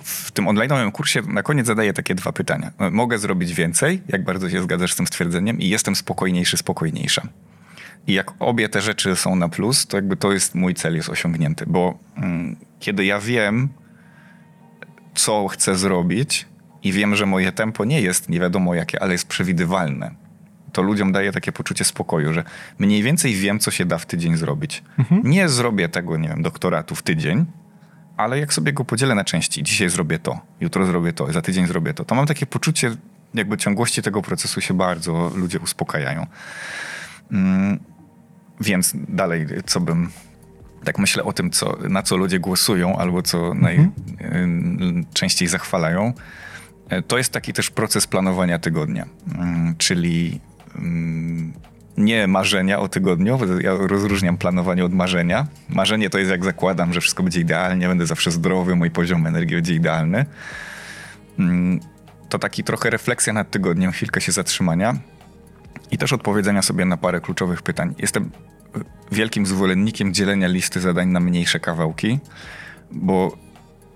[0.03, 2.71] w tym online'owym kursie na koniec zadaję takie dwa pytania.
[2.91, 7.27] Mogę zrobić więcej, jak bardzo się zgadzasz z tym stwierdzeniem, i jestem spokojniejszy, spokojniejsza.
[8.07, 11.09] I jak obie te rzeczy są na plus, to jakby to jest mój cel, jest
[11.09, 13.69] osiągnięty, bo mm, kiedy ja wiem,
[15.19, 16.47] co chcę zrobić
[16.83, 20.11] i wiem, że moje tempo nie jest nie wiadomo jakie, ale jest przewidywalne.
[20.73, 22.43] To ludziom daje takie poczucie spokoju, że
[22.79, 24.83] mniej więcej wiem, co się da w tydzień zrobić.
[24.99, 25.21] Mhm.
[25.23, 27.45] Nie zrobię tego, nie wiem, doktoratu w tydzień,
[28.17, 31.67] ale jak sobie go podzielę na części, dzisiaj zrobię to, jutro zrobię to, za tydzień
[31.67, 32.95] zrobię to, to mam takie poczucie
[33.33, 36.27] jakby ciągłości tego procesu się bardzo ludzie uspokajają.
[37.31, 37.79] Mm,
[38.61, 40.09] więc dalej, co bym
[40.83, 43.91] tak myślę o tym, co, na co ludzie głosują albo co mhm.
[44.19, 46.13] najczęściej zachwalają,
[46.89, 49.05] e, to jest taki też proces planowania tygodnia.
[49.35, 50.39] Mm, czyli
[50.75, 51.53] mm,
[51.97, 55.47] nie marzenia o tygodniu, ja rozróżniam planowanie od marzenia.
[55.69, 59.55] Marzenie to jest jak zakładam, że wszystko będzie idealnie, będę zawsze zdrowy, mój poziom energii
[59.55, 60.25] będzie idealny.
[61.39, 61.79] Mm,
[62.29, 64.95] to taki trochę refleksja nad tygodniem, chwilkę się zatrzymania
[65.91, 67.95] i też odpowiedzenia sobie na parę kluczowych pytań.
[67.97, 68.31] Jestem
[69.11, 72.19] wielkim zwolennikiem dzielenia listy zadań na mniejsze kawałki,
[72.91, 73.37] bo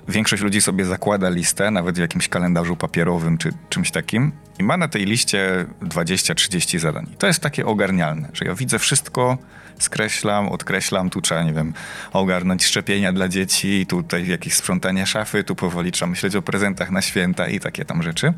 [0.08, 4.78] większość ludzi sobie zakłada listę, nawet w jakimś kalendarzu papierowym czy czymś takim, i ma
[4.78, 7.08] na tej liście 20-30 zadań.
[7.18, 9.38] To jest takie ogarnialne, że ja widzę wszystko,
[9.80, 11.74] skreślam, odkreślam, tu trzeba, nie wiem,
[12.14, 17.02] ogarnąć szczepienia dla dzieci, tutaj jakieś sprzątanie szafy, tu powoli trzeba myśleć o prezentach na
[17.02, 18.34] święta i takie tam rzeczy.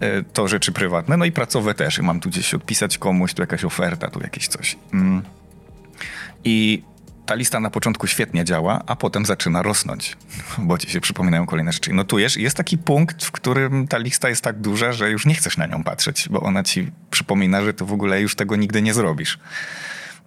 [0.00, 1.98] E, to rzeczy prywatne, no i pracowe też.
[1.98, 4.76] Mam tu gdzieś odpisać komuś, tu jakaś oferta, tu jakieś coś.
[4.92, 5.22] Mm.
[6.44, 6.82] I
[7.26, 10.16] ta lista na początku świetnie działa, a potem zaczyna rosnąć,
[10.58, 11.92] bo ci się przypominają kolejne rzeczy.
[11.92, 15.56] Notujesz, jest taki punkt, w którym ta lista jest tak duża, że już nie chcesz
[15.56, 18.94] na nią patrzeć, bo ona ci przypomina, że to w ogóle już tego nigdy nie
[18.94, 19.38] zrobisz.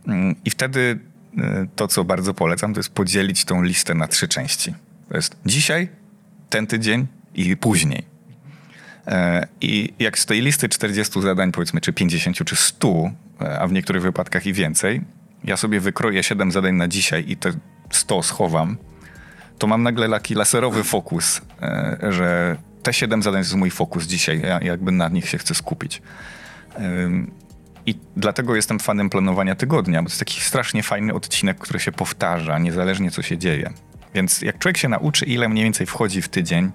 [0.07, 0.99] Mm, I wtedy
[1.37, 4.73] e, to, co bardzo polecam, to jest podzielić tą listę na trzy części.
[5.09, 5.89] To jest dzisiaj,
[6.49, 8.16] ten tydzień i później.
[9.07, 13.67] E, I jak z tej listy 40 zadań, powiedzmy, czy 50, czy 100, e, a
[13.67, 15.01] w niektórych wypadkach i więcej,
[15.43, 17.51] ja sobie wykroję 7 zadań na dzisiaj i te
[17.89, 18.77] 100 schowam,
[19.57, 24.41] to mam nagle taki laserowy fokus, e, że te 7 zadań jest mój fokus dzisiaj,
[24.41, 26.01] ja jakby na nich się chcę skupić.
[27.85, 31.91] I dlatego jestem fanem planowania tygodnia, bo to jest taki strasznie fajny odcinek, który się
[31.91, 33.69] powtarza, niezależnie co się dzieje.
[34.13, 36.71] Więc jak człowiek się nauczy, ile mniej więcej wchodzi w tydzień,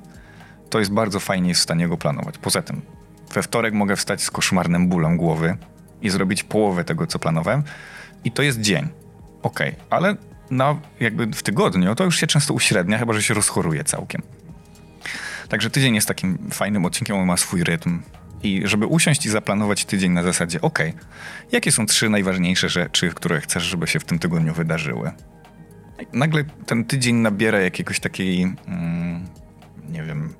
[0.72, 2.38] to jest bardzo fajnie jest w stanie go planować.
[2.38, 2.82] Poza tym,
[3.34, 5.56] we wtorek mogę wstać z koszmarnym bólem głowy
[6.02, 7.62] i zrobić połowę tego, co planowałem
[8.24, 8.88] i to jest dzień.
[9.42, 10.16] Ok, ale
[10.50, 14.22] na, jakby w tygodniu to już się często uśrednia, chyba że się rozchoruje całkiem.
[15.48, 18.02] Także tydzień jest takim fajnym odcinkiem, on ma swój rytm.
[18.42, 20.78] I żeby usiąść i zaplanować tydzień na zasadzie, ok,
[21.52, 25.10] jakie są trzy najważniejsze rzeczy, które chcesz, żeby się w tym tygodniu wydarzyły?
[26.12, 29.26] nagle ten tydzień nabiera jakiegoś takiej, mm,
[29.88, 30.34] nie wiem,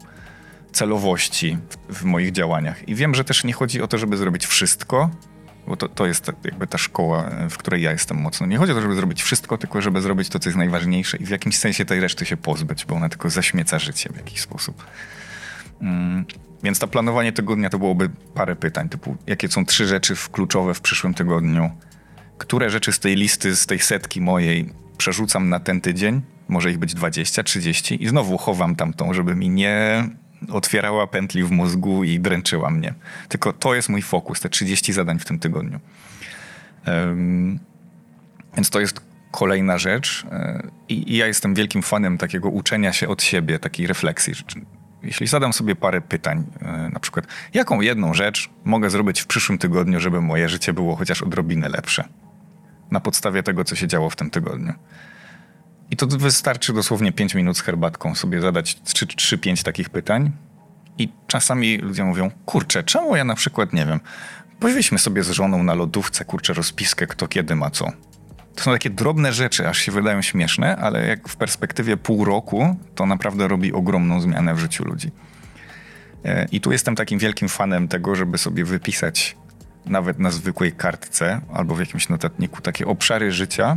[0.73, 1.59] celowości
[1.89, 2.89] w, moich działaniach.
[2.89, 5.11] I wiem, że też nie chodzi o to, żeby zrobić wszystko,
[5.67, 8.47] bo to, to jest jakby ta szkoła, w której ja jestem mocno.
[8.47, 11.27] Nie chodzi o to, żeby zrobić wszystko, tylko żeby zrobić to, co jest najważniejsze i
[11.27, 14.87] w jakimś sensie tej reszty się pozbyć, bo ona tylko zaśmieca życie w jakiś sposób.
[15.81, 16.25] Mm,
[16.63, 20.81] więc to planowanie tygodnia to byłoby parę pytań, typu jakie są trzy rzeczy kluczowe w
[20.81, 21.71] przyszłym tygodniu,
[22.39, 26.79] które rzeczy z tej listy, z tej setki mojej przerzucam na ten tydzień, może ich
[26.79, 30.05] być 20, 30 i znowu chowam tamtą, żeby mi nie
[30.49, 32.95] otwierała pętli w mózgu i dręczyła mnie.
[33.29, 35.81] Tylko to jest mój fokus, te 30 zadań w tym tygodniu.
[38.57, 39.01] Więc to jest
[39.33, 40.25] kolejna rzecz.
[40.33, 44.35] E, I, I, ja jestem wielkim fanem takiego uczenia się od siebie, takiej refleksji.
[45.03, 49.59] Jeśli zadam sobie parę pytań, e, na przykład, jaką jedną rzecz mogę zrobić w przyszłym
[49.59, 52.05] tygodniu, żeby moje życie było chociaż odrobinę lepsze?
[52.91, 54.73] Na podstawie tego, co się działo w tym tygodniu.
[55.93, 60.31] I to wystarczy dosłownie 5 minut z herbatką sobie zadać 3-5 takich pytań.
[60.99, 64.01] I czasami ludzie mówią, kurczę, czemu ja na przykład, nie wiem,
[64.61, 67.87] powiedzmy sobie z żoną na lodówce, kurczę, rozpiskę, kto kiedy ma co.
[68.55, 72.77] To są takie drobne rzeczy, aż się wydają śmieszne, ale jak w perspektywie pół roku,
[72.95, 75.11] to naprawdę robi ogromną zmianę w życiu ludzi.
[76.25, 79.37] E, I tu jestem takim wielkim fanem tego, żeby sobie wypisać
[79.87, 83.77] nawet na zwykłej kartce albo w jakimś notatniku takie obszary życia,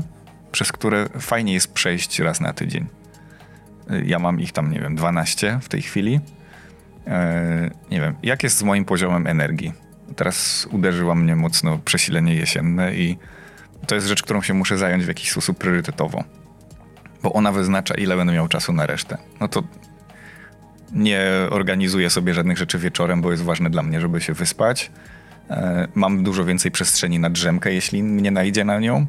[0.51, 2.88] przez które fajnie jest przejść raz na tydzień.
[4.05, 6.19] Ja mam ich tam, nie wiem, 12 w tej chwili.
[7.08, 9.73] Eee, nie wiem, jak jest z moim poziomem energii?
[10.15, 13.17] Teraz uderzyła mnie mocno przesilenie jesienne i
[13.88, 16.23] to jest rzecz, którą się muszę zająć w jakiś sposób priorytetowo.
[17.23, 19.17] Bo ona wyznacza, ile będę miał czasu na resztę.
[19.39, 19.63] No to
[20.91, 24.91] nie organizuję sobie żadnych rzeczy wieczorem, bo jest ważne dla mnie, żeby się wyspać.
[25.49, 29.05] Eee, mam dużo więcej przestrzeni na drzemkę, jeśli mnie najdzie na nią.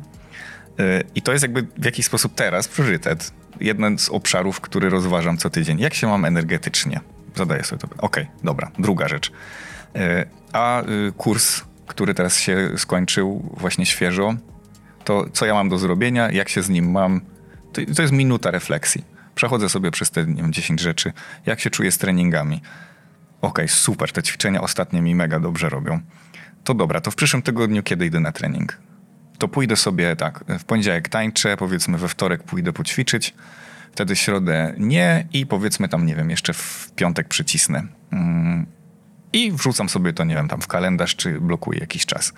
[1.14, 3.32] I to jest jakby w jakiś sposób teraz priorytet.
[3.60, 5.78] Jeden z obszarów, który rozważam co tydzień.
[5.78, 7.00] Jak się mam energetycznie?
[7.34, 7.86] Zadaję sobie to.
[7.86, 8.70] Okej, okay, dobra.
[8.78, 9.32] Druga rzecz.
[9.94, 14.34] E, a y, kurs, który teraz się skończył właśnie świeżo,
[15.04, 17.20] to co ja mam do zrobienia, jak się z nim mam,
[17.72, 19.04] to, to jest minuta refleksji.
[19.34, 21.12] Przechodzę sobie przez te nie wiem, 10 rzeczy,
[21.46, 22.56] jak się czuję z treningami.
[22.56, 26.00] Okej, okay, super, te ćwiczenia ostatnie mi mega dobrze robią.
[26.64, 28.78] To dobra, to w przyszłym tygodniu kiedy idę na trening?
[29.38, 33.34] To pójdę sobie tak, w poniedziałek tańczę, powiedzmy we wtorek pójdę poćwiczyć,
[33.92, 37.82] wtedy środę nie i powiedzmy tam, nie wiem, jeszcze w piątek przycisnę.
[38.10, 38.66] Mm,
[39.32, 42.32] I wrzucam sobie to, nie wiem, tam w kalendarz, czy blokuję jakiś czas.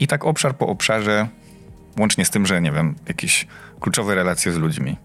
[0.00, 1.28] I tak obszar po obszarze,
[1.98, 3.46] łącznie z tym, że, nie wiem, jakieś
[3.80, 4.96] kluczowe relacje z ludźmi.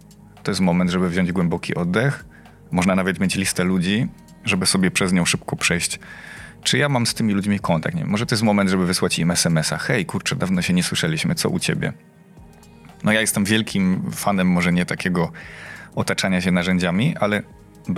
[0.44, 2.26] To jest moment, żeby wziąć głęboki oddech.
[2.72, 4.08] Można nawet mieć listę ludzi,
[4.46, 6.00] żeby sobie przez nią szybko przejść
[6.64, 7.96] czy ja mam z tymi ludźmi kontakt.
[7.96, 9.78] Nie wiem, może to jest moment, żeby wysłać im SMS-a.
[9.78, 11.94] Hej, kurczę, dawno się nie słyszeliśmy, co u ciebie?
[13.04, 15.32] No ja jestem wielkim fanem może nie takiego
[15.96, 17.44] otaczania się narzędziami, ale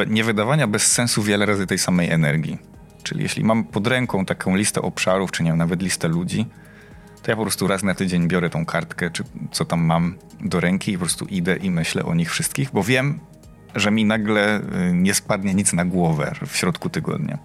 [0.08, 2.58] nie wydawania bez sensu wiele razy tej samej energii.
[3.04, 6.46] Czyli jeśli mam pod ręką taką listę obszarów, czy nie wiem, nawet listę ludzi,
[7.22, 10.60] to ja po prostu raz na tydzień biorę tą kartkę, czy co tam mam do
[10.60, 13.20] ręki i po prostu idę i myślę o nich wszystkich, bo wiem,
[13.76, 17.38] że mi nagle y, nie spadnie nic na głowę w środku tygodnia.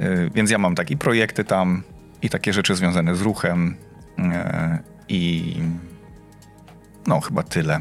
[0.00, 1.82] Y, więc ja mam takie projekty tam
[2.22, 3.76] i takie rzeczy związane z ruchem
[4.18, 4.22] y,
[5.08, 5.54] i
[7.06, 7.80] no chyba tyle.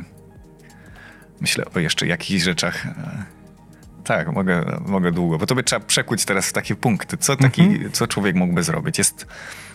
[1.41, 2.85] Myślę o jeszcze jakichś rzeczach.
[2.85, 2.89] Y,
[4.03, 7.17] tak, mogę, mogę długo, bo to by trzeba przekuć teraz w takie punkty.
[7.17, 7.91] Co, taki, mhm.
[7.91, 8.97] co człowiek mógłby zrobić?
[8.97, 9.27] Jest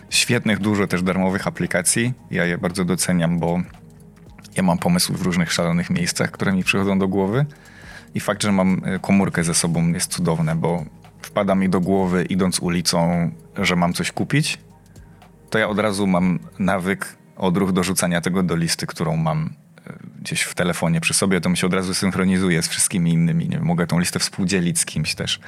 [0.09, 2.13] świetnych, dużo też darmowych aplikacji.
[2.31, 3.61] Ja je bardzo doceniam, bo
[4.55, 7.45] ja mam pomysły w różnych szalonych miejscach, które mi przychodzą do głowy.
[8.15, 10.85] I fakt, że mam komórkę ze sobą jest cudowne, bo
[11.31, 14.59] wpada mi do głowy idąc ulicą, że mam coś kupić,
[15.49, 19.53] to ja od razu mam nawyk, odruch do rzucania tego do listy, którą mam
[19.87, 23.49] e, gdzieś w telefonie przy sobie, to mi się od razu synchronizuje z wszystkimi innymi.
[23.49, 25.39] Nie mogę tą listę współdzielić z kimś też.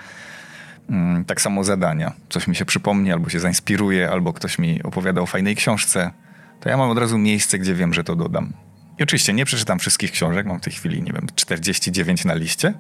[0.90, 2.14] Mm, tak samo zadania.
[2.30, 6.12] Coś mi się przypomni, albo się zainspiruje, albo ktoś mi opowiada o fajnej książce,
[6.60, 8.54] to ja mam od razu miejsce, gdzie wiem, że to dodam.
[9.00, 12.74] I oczywiście nie przeczytam wszystkich książek, mam w tej chwili, nie wiem, 49 na liście.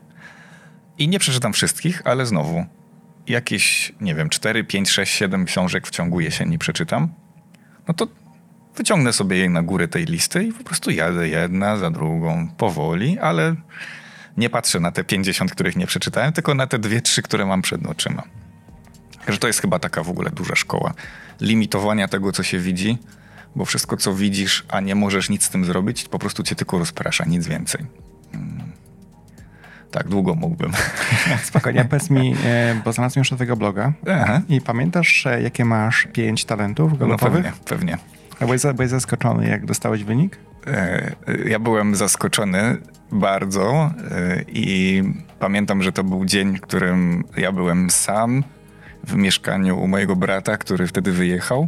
[0.97, 2.65] I nie przeczytam wszystkich, ale znowu
[3.27, 7.09] jakieś, nie wiem, 4, 5, 6, 7 książek w ciągu jesieni przeczytam,
[7.88, 8.07] no to
[8.75, 13.19] wyciągnę sobie je na górę tej listy i po prostu jadę jedna za drugą, powoli,
[13.19, 13.55] ale
[14.38, 17.62] nie patrzę na te 50, których nie przeczytałem, tylko na te dwie, trzy, które mam
[17.62, 18.23] przed oczyma.
[19.25, 20.93] Także to jest chyba taka w ogóle duża szkoła.
[21.41, 22.97] Limitowania tego, co się widzi,
[23.55, 26.79] bo wszystko, co widzisz, a nie możesz nic z tym zrobić, po prostu cię tylko
[26.79, 27.86] rozprasza, nic więcej.
[29.93, 30.71] Tak, długo mógłbym.
[31.43, 34.41] Spokojnie, powiedz mi, e, bo znalazłem już tego bloga Aha.
[34.49, 37.43] i pamiętasz, e, jakie masz pięć talentów golfowych?
[37.43, 37.97] No pewnie, pewnie.
[38.39, 40.38] Byłeś, zaskoczony, jak dostałeś wynik?
[40.67, 41.12] E,
[41.45, 42.77] ja byłem zaskoczony
[43.12, 43.91] bardzo
[44.47, 45.03] i
[45.39, 48.43] pamiętam, że to był dzień, w którym ja byłem sam
[49.03, 51.67] w mieszkaniu u mojego brata, który wtedy wyjechał.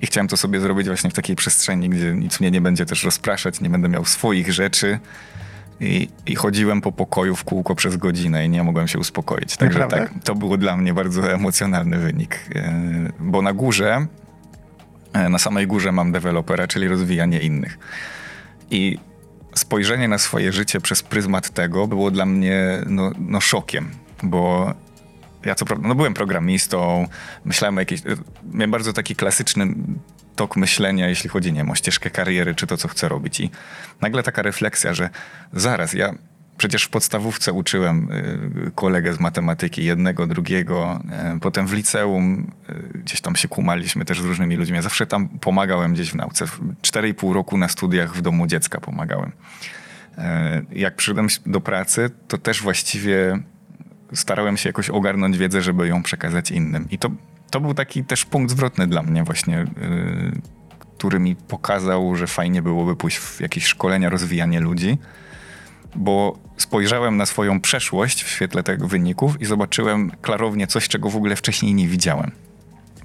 [0.00, 3.04] I chciałem to sobie zrobić właśnie w takiej przestrzeni, gdzie nic mnie nie będzie też
[3.04, 4.98] rozpraszać, nie będę miał swoich rzeczy
[5.80, 9.56] i, I, chodziłem po pokoju w kółko przez godzinę i nie mogłem się uspokoić.
[9.56, 10.08] Także Naprawdę?
[10.14, 12.40] tak, to był dla mnie bardzo emocjonalny wynik.
[12.54, 12.72] E,
[13.20, 14.06] bo na górze,
[15.12, 17.78] e, na samej górze mam dewelopera, czyli rozwijanie innych.
[18.70, 18.98] I
[19.54, 23.90] spojrzenie na swoje życie przez pryzmat tego było dla mnie no, no szokiem,
[24.22, 24.74] bo
[25.44, 27.06] ja co prawda, no byłem programistą,
[27.44, 28.02] myślałem o jakiejś,
[28.52, 29.66] miałem bardzo taki klasyczny
[30.36, 33.40] tok myślenia, jeśli chodzi nie wiem, o ścieżkę kariery, czy to, co chcę robić.
[33.40, 33.50] I
[34.00, 35.10] nagle taka refleksja, że
[35.52, 36.14] zaraz, ja
[36.56, 38.08] przecież w podstawówce uczyłem
[38.66, 41.00] y, kolegę z matematyki, jednego, drugiego.
[41.36, 44.76] Y, potem w liceum y, gdzieś tam się kumaliśmy też z różnymi ludźmi.
[44.76, 46.44] Ja zawsze tam pomagałem gdzieś w nauce.
[46.82, 49.32] Cztery i pół roku na studiach w domu dziecka pomagałem.
[50.72, 53.38] Jak przyszedłem do pracy, to też właściwie
[54.14, 56.90] starałem się jakoś ogarnąć wiedzę, żeby ją przekazać innym.
[56.90, 57.10] I to
[57.52, 60.40] to był taki też punkt zwrotny dla mnie właśnie, yy,
[60.98, 64.98] który mi pokazał, że fajnie byłoby pójść w jakieś szkolenia, rozwijanie ludzi,
[65.94, 71.16] bo spojrzałem na swoją przeszłość w świetle tych wyników i zobaczyłem klarownie coś, czego w
[71.16, 72.30] ogóle wcześniej nie widziałem.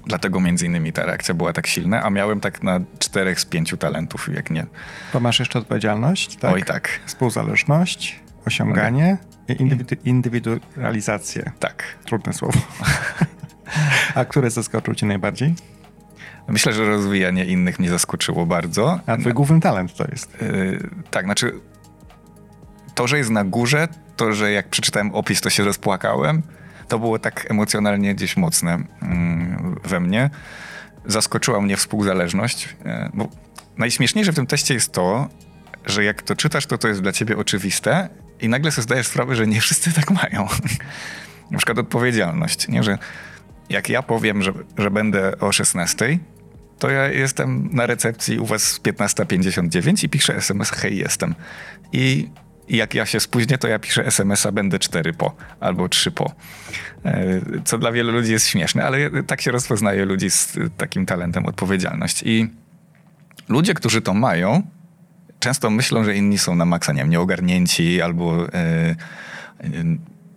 [0.06, 3.76] Dlatego między innymi ta reakcja była tak silna, a miałem tak na czterech z pięciu
[3.76, 4.66] talentów, jak nie.
[5.12, 6.52] To masz jeszcze odpowiedzialność, tak?
[6.52, 7.00] Oj tak.
[7.06, 11.52] Współzależność, osiąganie i indywidu indywidualizację.
[11.58, 11.84] Tak.
[12.04, 12.58] Trudne słowo.
[14.14, 15.54] A które zaskoczył cię najbardziej?
[16.48, 19.00] Myślę, że rozwijanie innych mnie zaskoczyło bardzo.
[19.06, 20.36] A twój główny talent to jest?
[20.42, 21.52] Yy, tak, znaczy
[22.94, 26.42] to, że jest na górze, to, że jak przeczytałem opis, to się rozpłakałem,
[26.88, 29.08] to było tak emocjonalnie gdzieś mocne yy,
[29.84, 30.30] we mnie.
[31.06, 33.28] Zaskoczyła mnie współzależność, yy, bo
[33.78, 35.28] najśmieszniejsze w tym teście jest to,
[35.86, 38.08] że jak to czytasz, to to jest dla ciebie oczywiste
[38.40, 40.48] i nagle sobie zdajesz sprawę, że nie wszyscy tak mają.
[41.50, 42.82] na przykład odpowiedzialność, nie?
[42.82, 42.98] że
[43.70, 46.18] jak ja powiem, że, że będę o 16,
[46.78, 51.34] to ja jestem na recepcji u was 15.59 i piszę SMS, hej, jestem.
[51.92, 52.28] I
[52.68, 56.32] jak ja się spóźnię, to ja piszę SMS-a, będę 4 po albo 3 po.
[57.04, 61.46] E, co dla wielu ludzi jest śmieszne, ale tak się rozpoznaje ludzi z takim talentem
[61.46, 62.22] odpowiedzialność.
[62.22, 62.48] I
[63.48, 64.62] ludzie, którzy to mają,
[65.38, 68.46] często myślą, że inni są na maksa, nie wiem, nieogarnięci albo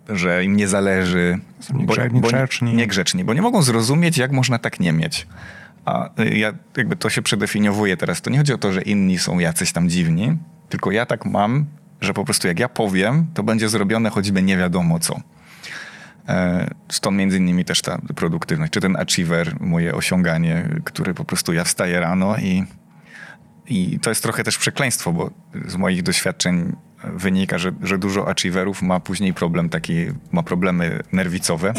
[0.08, 1.38] że im nie zależy.
[1.60, 2.70] Są niegrzeczni.
[2.70, 5.26] Bo, niegrzeczni, bo nie mogą zrozumieć, jak można tak nie mieć.
[5.84, 8.22] A ja jakby to się przedefiniowuje teraz.
[8.22, 10.38] To nie chodzi o to, że inni są jacyś tam dziwni,
[10.68, 11.66] tylko ja tak mam,
[12.00, 15.20] że po prostu jak ja powiem, to będzie zrobione choćby nie wiadomo co.
[16.28, 21.52] E, stąd między innymi też ta produktywność, czy ten achiever, moje osiąganie, który po prostu
[21.52, 22.64] ja wstaję rano i,
[23.66, 25.30] i to jest trochę też przekleństwo, bo
[25.66, 31.72] z moich doświadczeń wynika, że, że dużo achieverów ma później problem taki, ma problemy nerwicowe,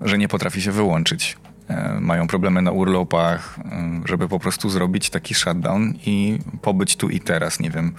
[0.00, 1.36] że nie potrafi się wyłączyć.
[1.68, 7.08] E, mają problemy na urlopach, e, żeby po prostu zrobić taki shutdown i pobyć tu
[7.08, 7.94] i teraz, nie wiem.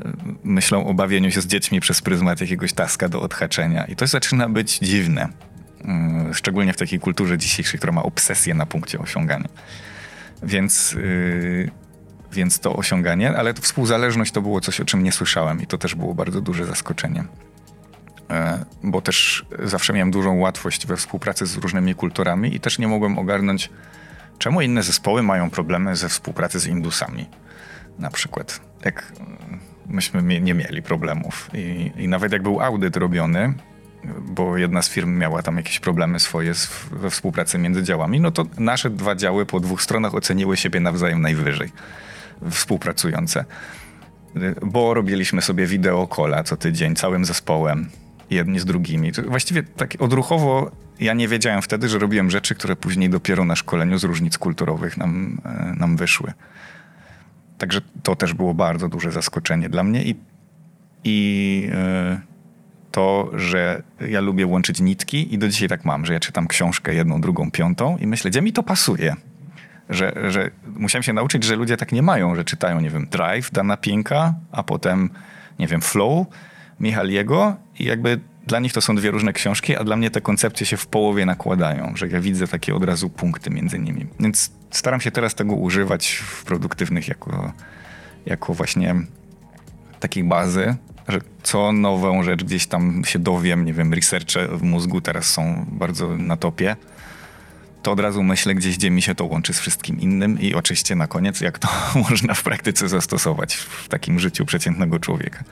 [0.00, 0.12] E,
[0.44, 3.84] myślą o bawieniu się z dziećmi przez pryzmat jakiegoś taska do odhaczenia.
[3.84, 5.28] I to zaczyna być dziwne.
[6.32, 9.48] Szczególnie w takiej kulturze dzisiejszej, która ma obsesję na punkcie osiągania.
[10.42, 11.70] Więc, yy,
[12.32, 15.78] więc to osiąganie, ale to współzależność to było coś, o czym nie słyszałem i to
[15.78, 17.24] też było bardzo duże zaskoczenie.
[18.30, 22.88] E, bo też zawsze miałem dużą łatwość we współpracy z różnymi kulturami i też nie
[22.88, 23.70] mogłem ogarnąć,
[24.38, 27.26] czemu inne zespoły mają problemy ze współpracy z Indusami.
[27.98, 29.12] Na przykład, jak
[29.86, 31.50] myśmy nie mieli problemów.
[31.54, 33.54] I, I, nawet jak był audyt robiony,
[34.20, 36.52] bo jedna z firm miała tam jakieś problemy swoje
[36.90, 41.20] we współpracy między działami, no to nasze dwa działy po dwóch stronach oceniły siebie nawzajem
[41.20, 41.72] najwyżej,
[42.50, 43.44] współpracujące.
[44.62, 47.88] Bo robiliśmy sobie wideo kola co tydzień całym zespołem
[48.30, 49.12] jedni z drugimi.
[49.12, 50.70] Właściwie tak odruchowo
[51.00, 54.96] ja nie wiedziałem wtedy, że robiłem rzeczy, które później dopiero na szkoleniu z różnic kulturowych
[54.96, 56.32] nam, e, nam wyszły.
[57.58, 60.14] Także to też było bardzo duże zaskoczenie dla mnie i,
[61.04, 61.70] i
[62.10, 62.20] yy,
[62.90, 66.94] to, że ja lubię łączyć nitki i do dzisiaj tak mam, że ja czytam książkę
[66.94, 69.16] jedną, drugą, piątą i myślę, gdzie mi to pasuje.
[69.90, 73.50] Że, że musiałem się nauczyć, że ludzie tak nie mają, że czytają, nie wiem, Drive
[73.50, 75.10] Dana Pinka, a potem,
[75.58, 76.26] nie wiem, Flow
[76.80, 80.66] Michaliego i jakby dla nich to są dwie różne książki, a dla mnie te koncepcje
[80.66, 84.06] się w połowie nakładają, że ja widzę takie od razu punkty między nimi.
[84.20, 87.52] Więc staram się teraz tego używać w produktywnych jako,
[88.26, 88.94] jako właśnie
[90.00, 90.76] takiej bazy,
[91.08, 95.66] że co nową rzecz gdzieś tam się dowiem, nie wiem, researche w mózgu teraz są
[95.68, 96.76] bardzo na topie,
[97.82, 100.96] to od razu myślę gdzieś, gdzie mi się to łączy z wszystkim innym i oczywiście
[100.96, 101.68] na koniec, jak to
[102.10, 105.44] można w praktyce zastosować w takim życiu przeciętnego człowieka.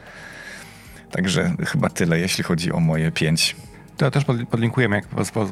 [1.10, 3.56] Także chyba tyle, jeśli chodzi o moje pięć
[3.96, 5.06] to też podlinkujemy, jak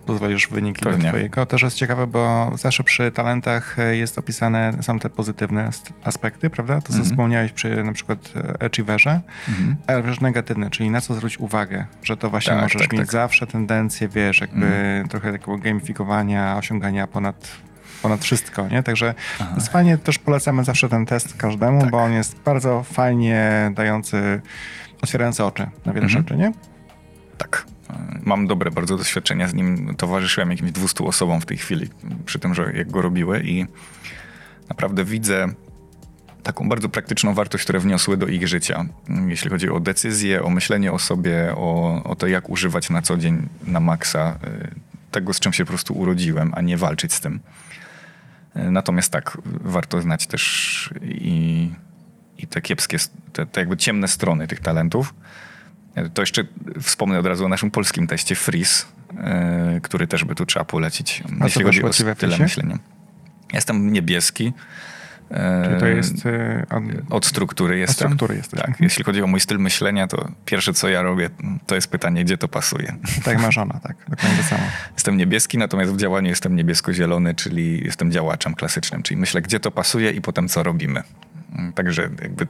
[0.07, 1.09] pozwolisz wyniki Pewnie.
[1.09, 1.47] twojego.
[1.47, 5.71] Też jest ciekawe, bo zawsze przy talentach e, jest opisane, są te pozytywne
[6.05, 6.81] aspekty, prawda?
[6.81, 7.11] To, co mm -hmm.
[7.11, 9.75] wspomniałeś przy na przykład e, achieverze, mm -hmm.
[9.87, 13.01] ale też negatywne, czyli na co zwrócić uwagę, że to właśnie tak, możesz tak, mieć
[13.01, 13.13] tak.
[13.13, 15.11] zawsze tendencję, wiesz, jakby mm -hmm.
[15.11, 17.65] trochę takiego gamifikowania, osiągania ponad
[18.03, 18.83] ponad wszystko, nie?
[18.83, 19.57] Także Aha.
[19.71, 21.91] fajnie, też polecamy zawsze ten test każdemu, tak.
[21.91, 24.41] bo on jest bardzo fajnie dający
[25.03, 26.23] otwierające oczy na wiele mhm.
[26.23, 26.74] rzeczy, nie?
[28.25, 29.95] Mam dobre bardzo doświadczenia z nim.
[29.97, 31.89] Towarzyszyłem jakimś 200 osobom w tej chwili,
[32.27, 33.67] przy tym, że jak go robiły i
[34.69, 35.49] naprawdę widzę
[36.43, 38.85] taką bardzo praktyczną wartość, które wniosły do ich życia.
[39.27, 43.17] Jeśli chodzi o decyzje, o myślenie o sobie, o, o to, jak używać na co
[43.17, 44.75] dzień na maksa y,
[45.11, 47.41] tego, z czym się po prostu urodziłem, a nie walczyć z tym.
[48.57, 51.71] Y, natomiast tak, warto znać też i
[52.39, 52.99] i te kiepskie,
[53.33, 55.15] te, te jakby ciemne strony tych talentów.
[56.15, 56.45] To jeszcze
[56.83, 58.85] wspomnę od razu o naszym polskim teście Freeze,
[59.83, 62.79] który też by tu trzeba polecić, A jeśli chodzi o tyle myślenia.
[63.53, 64.53] Jestem niebieski.
[65.65, 66.67] Czyli to jest yy,
[67.11, 68.07] od, struktury jestem.
[68.07, 68.61] Od struktury jesteś.
[68.61, 68.81] Tak.
[68.81, 71.31] Jeśli chodzi o mój styl myślenia, to pierwsze co ja robię,
[71.67, 72.97] to jest pytanie, gdzie to pasuje.
[73.25, 73.97] Tak ma żona, tak.
[74.09, 74.63] Dokładnie to samo.
[74.93, 79.71] Jestem niebieski, natomiast w działaniu jestem niebiesko-zielony, czyli jestem działaczem klasycznym, czyli myślę, gdzie to
[79.71, 81.03] pasuje i potem co robimy.
[81.75, 82.47] Także jakby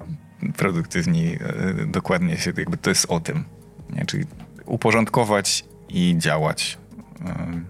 [0.56, 1.36] produktywni
[1.80, 3.44] e, dokładnie się, jakby to jest o tym.
[3.90, 4.06] Nie?
[4.06, 4.24] Czyli
[4.66, 6.78] uporządkować i działać.
[7.26, 7.60] E,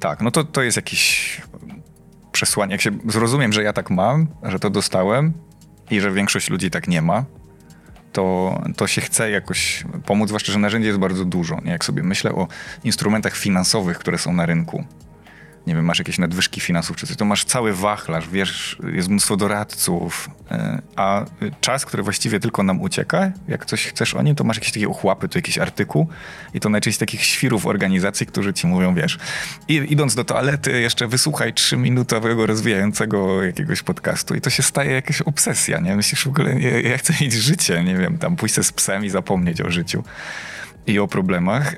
[0.00, 1.40] tak, no to, to jest jakiś
[2.32, 2.72] przesłanie.
[2.72, 5.32] Jak się zrozumiem, że ja tak mam, że to dostałem
[5.90, 7.24] i że większość ludzi tak nie ma,
[8.12, 11.60] to, to się chce jakoś pomóc, zwłaszcza, że narzędzi jest bardzo dużo.
[11.64, 11.70] Nie?
[11.70, 12.48] Jak sobie myślę o
[12.84, 14.84] instrumentach finansowych, które są na rynku,
[15.68, 19.36] nie wiem, masz jakieś nadwyżki finansów czy coś, to masz cały wachlarz, wiesz, jest mnóstwo
[19.36, 21.24] doradców, e, a
[21.60, 24.88] czas, który właściwie tylko nam ucieka, jak coś chcesz o nim, to masz jakieś takie
[24.88, 26.08] uchłapy, tu jakiś artykuł
[26.54, 29.18] i to najczęściej takich świrów organizacji, którzy ci mówią, wiesz,
[29.68, 35.22] i, idąc do toalety jeszcze wysłuchaj trzyminutowego rozwijającego jakiegoś podcastu i to się staje jakaś
[35.22, 35.96] obsesja, nie?
[35.96, 39.10] Myślisz w ogóle, ja, ja chcę mieć życie, nie wiem, tam pójść z psem i
[39.10, 40.04] zapomnieć o życiu
[40.86, 41.74] i o problemach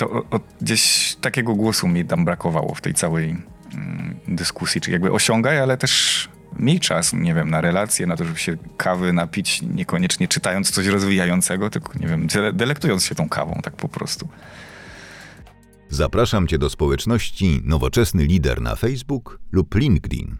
[0.00, 5.12] to o, gdzieś takiego głosu mi tam brakowało w tej całej mm, dyskusji, czy jakby
[5.12, 6.28] osiągaj, ale też
[6.58, 10.86] miej czas, nie wiem, na relacje, na to, żeby się kawy napić, niekoniecznie czytając coś
[10.86, 14.28] rozwijającego, tylko, nie wiem, delektując się tą kawą, tak po prostu.
[15.88, 20.36] Zapraszam Cię do społeczności Nowoczesny Lider na Facebook lub LinkedIn.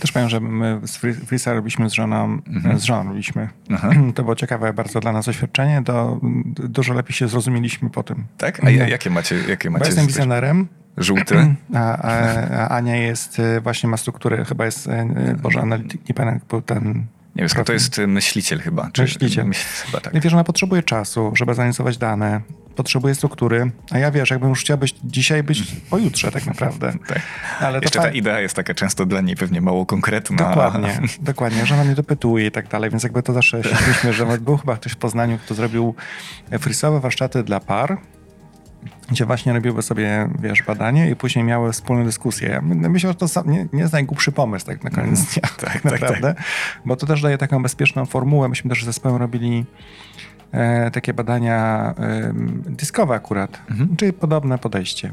[0.00, 2.78] Też powiem, że my z Freesa robiliśmy z żoną, mhm.
[2.78, 3.48] z żoną robiliśmy.
[4.14, 6.20] To było ciekawe bardzo dla nas doświadczenie, to
[6.56, 8.24] dużo lepiej się zrozumieliśmy po tym.
[8.38, 8.64] Tak?
[8.64, 9.36] A jakie macie?
[9.48, 10.68] Jakie macie Bo jestem wizjonerem.
[10.96, 11.34] Żółty.
[11.74, 12.12] A, a,
[12.50, 16.62] a, Ania jest, y, właśnie ma strukturę, chyba jest, y, Boże, analityk, nie pamiętam, był
[16.62, 17.06] ten
[17.38, 18.90] nie wiem, to jest myśliciel chyba.
[18.92, 19.46] Czy myśliciel.
[19.46, 20.20] Myśl, chyba tak.
[20.20, 22.40] Wiesz, ona potrzebuje czasu, żeby zanalizować dane,
[22.76, 26.92] potrzebuje struktury, a ja wiesz, jakbym już chciał być dzisiaj, być pojutrze tak naprawdę.
[27.08, 27.22] tak.
[27.60, 30.36] Ale Jeszcze ta idea jest taka często dla niej pewnie mało konkretna.
[30.36, 34.12] Dokładnie, dokładnie, że ona mnie dopytuje i tak dalej, więc jakby to zawsze się śmieszmy,
[34.12, 35.94] że był chyba ktoś w Poznaniu, kto zrobił
[36.58, 37.98] frisowe warsztaty dla par,
[39.08, 42.60] gdzie właśnie robiły sobie, wiesz, badanie i później miały wspólne dyskusje.
[42.62, 45.84] Myślę, że to nie, nie jest najgłupszy pomysł tak na koniec dnia, tak, tak, tak
[45.84, 46.44] naprawdę, tak.
[46.84, 48.48] bo to też daje taką bezpieczną formułę.
[48.48, 49.64] Myśmy też z zespołem robili
[50.52, 52.32] e, takie badania e,
[52.66, 53.96] dyskowe akurat, mhm.
[53.96, 55.12] czyli podobne podejście.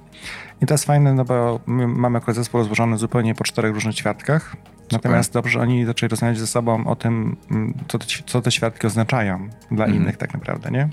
[0.61, 3.95] I to jest fajne, no bo my mamy akurat zespół rozłożony zupełnie po czterech różnych
[3.95, 4.55] ćwiartkach,
[4.91, 7.35] Natomiast dobrze oni zaczęli rozmawiać ze sobą o tym,
[7.87, 10.03] co te, co te świadki oznaczają dla mhm.
[10.03, 10.89] innych tak naprawdę, nie?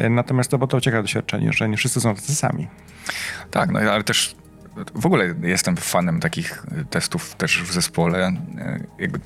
[0.00, 2.68] E, natomiast to, bo to ciekawe doświadczenie, że nie wszyscy są tacy sami.
[3.50, 4.36] Tak, no ale też
[4.94, 8.26] w ogóle jestem fanem takich testów też w zespole.
[8.58, 9.20] E, jakby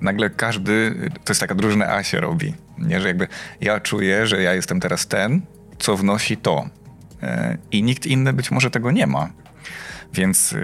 [0.00, 0.94] nagle każdy,
[1.24, 2.54] to jest taka drużyna A się robi.
[2.78, 3.28] Nie, że jakby
[3.60, 5.42] ja czuję, że ja jestem teraz ten,
[5.78, 6.68] co wnosi to.
[7.22, 9.30] E, I nikt inny być może tego nie ma.
[10.14, 10.54] Więc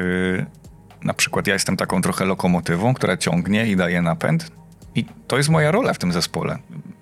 [1.02, 4.50] na przykład ja jestem taką trochę lokomotywą, która ciągnie i daje napęd.
[4.94, 6.58] I to jest moja rola w tym zespole.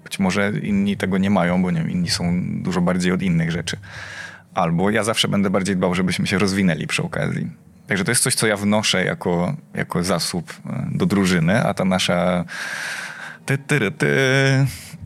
[0.07, 3.51] Być może inni tego nie mają, bo nie wiem, inni są dużo bardziej od innych
[3.51, 3.77] rzeczy.
[4.55, 7.51] Albo ja zawsze będę bardziej dbał, żebyśmy się rozwinęli przy okazji.
[7.87, 11.85] Także to jest coś, co ja wnoszę jako, jako zasób e, do drużyny, a ta
[11.85, 12.45] nasza
[13.47, 14.09] ty, ty, ty,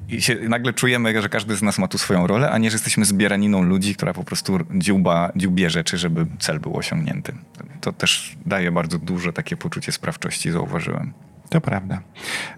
[0.09, 2.75] i się nagle czujemy, że każdy z nas ma tu swoją rolę, a nie, że
[2.75, 7.33] jesteśmy zbieraniną ludzi, która po prostu dziuba, dziubie rzeczy, żeby cel był osiągnięty.
[7.81, 11.13] To też daje bardzo duże takie poczucie sprawczości, zauważyłem.
[11.51, 12.01] To prawda.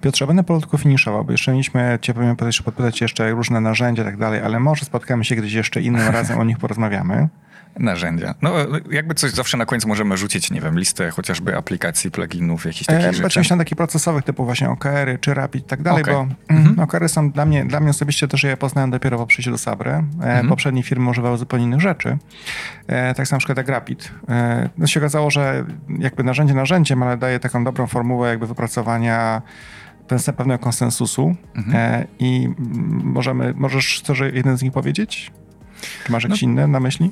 [0.00, 4.16] Piotrze, będę powolutku finiszował, bo jeszcze mieliśmy Cię powiem, podpytać jeszcze różne narzędzia i tak
[4.16, 7.28] dalej, ale może spotkamy się gdzieś jeszcze innym razem, o nich porozmawiamy
[7.78, 8.34] narzędzia.
[8.42, 8.54] No
[8.90, 13.04] jakby coś zawsze na końcu możemy rzucić, nie wiem, listę chociażby aplikacji, pluginów, jakichś takich
[13.04, 13.26] e, rzeczy.
[13.26, 16.14] Oczywiście takich procesowych typu właśnie OKR-y czy Rapid i tak dalej, okay.
[16.14, 16.80] bo mm, mhm.
[16.80, 19.90] OKR-y są dla mnie, dla mnie osobiście też je poznałem dopiero po przyjściu do Sabry.
[19.90, 20.48] E, mhm.
[20.48, 22.18] Poprzednie firmy używały zupełnie innych rzeczy.
[22.86, 24.12] E, tak samo na przykład jak Rapid.
[24.28, 25.64] E, no się okazało, że
[25.98, 29.42] jakby narzędzie narzędziem, ale daje taką dobrą formułę jakby wypracowania
[30.36, 31.76] pewnego konsensusu mhm.
[31.76, 32.48] e, i
[33.04, 35.32] możemy, możesz coś jeden z nich powiedzieć?
[36.04, 36.48] Czy masz jakieś no.
[36.48, 37.10] inne na myśli?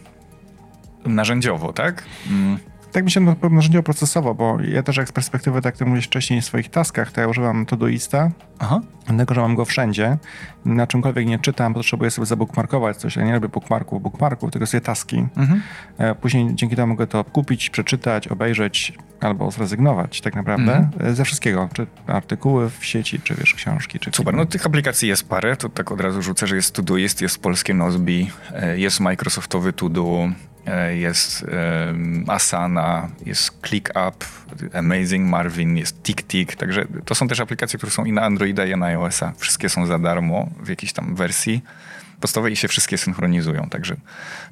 [1.04, 2.04] Narzędziowo, tak?
[2.30, 2.58] Mm.
[2.92, 6.06] Tak mi się na narzędziowo procesowo, bo ja też jak z perspektywy, tak jak mówisz
[6.06, 8.80] wcześniej, w swoich taskach, to ja używam Todoista, Aha.
[9.06, 10.18] dlatego, że mam go wszędzie.
[10.64, 14.80] Na czymkolwiek nie czytam, potrzebuję sobie zabookmarkować coś, ja nie robię bookmarków, bookmarków, tylko sobie
[14.80, 15.26] taski.
[15.36, 15.62] Mhm.
[15.98, 21.06] E, później dzięki temu mogę to kupić, przeczytać, obejrzeć albo zrezygnować tak naprawdę mhm.
[21.06, 23.98] E, ze wszystkiego, czy artykuły w sieci, czy wiesz, książki.
[23.98, 27.22] Czy Super, no tych aplikacji jest parę, to tak od razu rzucę, że jest Todoist,
[27.22, 30.28] jest polskie Nozbi, e, jest Microsoftowy Todo,
[30.94, 31.46] jest
[32.28, 34.24] Asana, jest ClickUp,
[34.74, 38.76] Amazing Marvin, jest TickTick, także to są też aplikacje, które są i na Androida, i
[38.76, 39.32] na iOS-a.
[39.38, 41.62] Wszystkie są za darmo w jakiejś tam wersji
[42.20, 43.96] podstawowej i się wszystkie synchronizują, także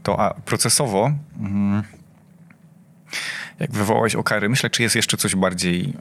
[0.03, 1.83] to a procesowo mm,
[3.61, 5.95] jak wywołałeś okary, myślę, czy jest jeszcze coś bardziej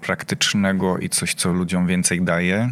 [0.00, 2.70] praktycznego i coś, co ludziom więcej daje.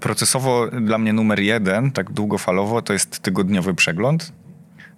[0.00, 4.32] Procesowo dla mnie numer jeden, tak długofalowo, to jest tygodniowy przegląd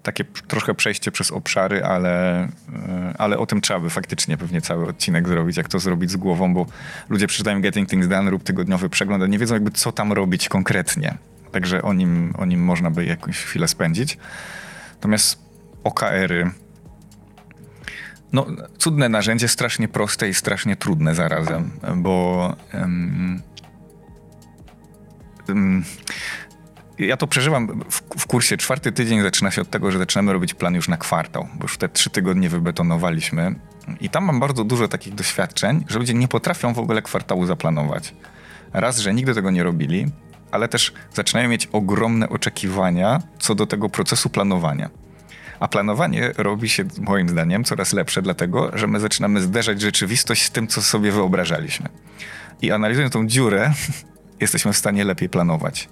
[0.07, 2.43] takie trochę przejście przez obszary, ale,
[2.89, 6.17] e, ale o tym trzeba by faktycznie pewnie cały odcinek zrobić, jak to zrobić z
[6.17, 6.67] głową, bo
[7.09, 10.49] ludzie przeczytają Getting Things Done, rób tygodniowy przegląd, a nie wiedzą jakby co tam robić
[10.49, 11.19] konkretnie.
[11.53, 14.19] Także o nim, o nim można by jakąś chwilę spędzić.
[14.95, 15.39] Natomiast
[15.85, 16.51] OKR-y,
[18.33, 18.47] no,
[18.79, 23.43] cudne narzędzie, strasznie proste i strasznie trudne zarazem, bo um,
[25.49, 25.85] um,
[26.99, 28.57] ja to przeżywam w, w, kursie.
[28.57, 31.79] Czwarty tydzień zaczyna się od tego, że zaczynamy robić plan już na kwartał, bo już
[31.79, 33.55] te trzy tygodnie wybetonowaliśmy.
[34.01, 38.15] I tam mam bardzo dużo takich doświadczeń, że ludzie nie potrafią w ogóle kwartału zaplanować.
[38.73, 40.07] Raz, że nigdy tego nie robili,
[40.51, 44.91] ale też zaczynają mieć ogromne oczekiwania co do tego procesu planowania.
[45.61, 50.51] A planowanie robi się, moim zdaniem, coraz lepsze, dlatego że my zaczynamy zderzać rzeczywistość z
[50.51, 51.89] tym, co sobie wyobrażaliśmy.
[52.63, 53.73] I analizując tą dziurę,
[54.41, 55.89] jesteśmy w stanie lepiej planować.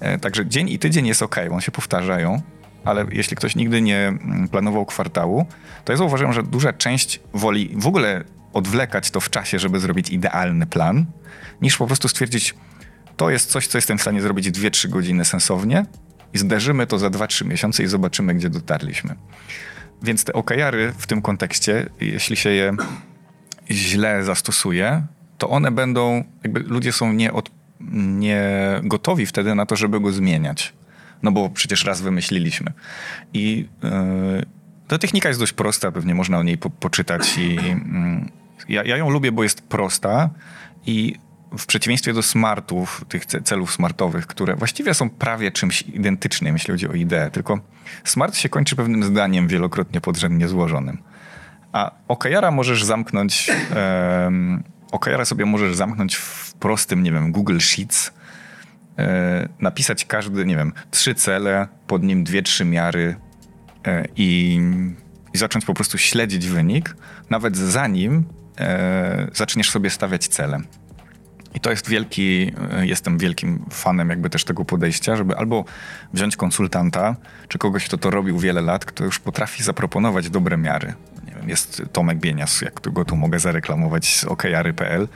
[0.00, 2.42] E, także dzień i tydzień jest ok, one się powtarzają,
[2.84, 5.46] ale jeśli ktoś nigdy nie mm, planował kwartału,
[5.84, 10.10] to ja zauważyłem, że duża część woli w ogóle odwlekać to w czasie, żeby zrobić
[10.10, 11.06] idealny plan,
[11.62, 12.54] niż po prostu stwierdzić,
[13.16, 15.86] to jest coś, co jestem w stanie zrobić 2-3 godziny sensownie
[16.34, 19.14] i zderzymy to za 2-3 miesiące i zobaczymy, gdzie dotarliśmy.
[20.02, 22.76] Więc te OKR-y w tym kontekście, jeśli się je
[23.70, 25.06] źle zastosuje,
[25.38, 27.50] to one będą, jakby ludzie są nie, od,
[27.90, 28.42] nie
[28.82, 30.72] gotowi wtedy na to, żeby go zmieniać.
[31.22, 32.72] No bo przecież raz wymyśliliśmy.
[33.34, 33.90] I yy,
[34.88, 37.62] ta technika jest dość prosta, pewnie można o niej po, poczytać i yy,
[38.68, 40.30] ja, ja ją lubię, bo jest prosta
[40.86, 41.14] i
[41.58, 46.88] w przeciwieństwie do smartów, tych celów smartowych, które właściwie są prawie czymś identycznym, jeśli chodzi
[46.88, 47.60] o ideę, tylko
[48.04, 50.98] smart się kończy pewnym zdaniem wielokrotnie podrzędnie złożonym.
[51.72, 53.50] A OKR-a możesz zamknąć,
[54.24, 54.62] um,
[54.92, 58.12] OKR-a sobie możesz zamknąć w prostym, nie wiem, Google Sheets,
[58.98, 63.16] e, napisać każdy, nie wiem, trzy cele, pod nim dwie, trzy miary
[63.86, 64.60] e, i,
[65.34, 66.96] i zacząć po prostu śledzić wynik,
[67.30, 68.24] nawet zanim
[68.58, 70.60] e, zaczniesz sobie stawiać cele.
[71.54, 75.64] I to jest wielki, e, jestem wielkim fanem jakby też tego podejścia, żeby albo
[76.14, 77.16] wziąć konsultanta,
[77.48, 80.94] czy kogoś, kto to robił wiele lat, kto już potrafi zaproponować dobre miary.
[81.24, 85.08] Wiem, jest Tomek Bienias, jak go tu mogę zareklamować z okjary.pl.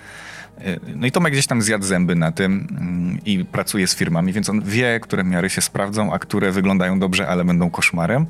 [0.58, 4.32] E, no i Tomek gdzieś tam zjadł zęby na tym mm, i pracuje z firmami,
[4.32, 8.26] więc on wie, które miary się sprawdzą, a które wyglądają dobrze, ale będą koszmarem.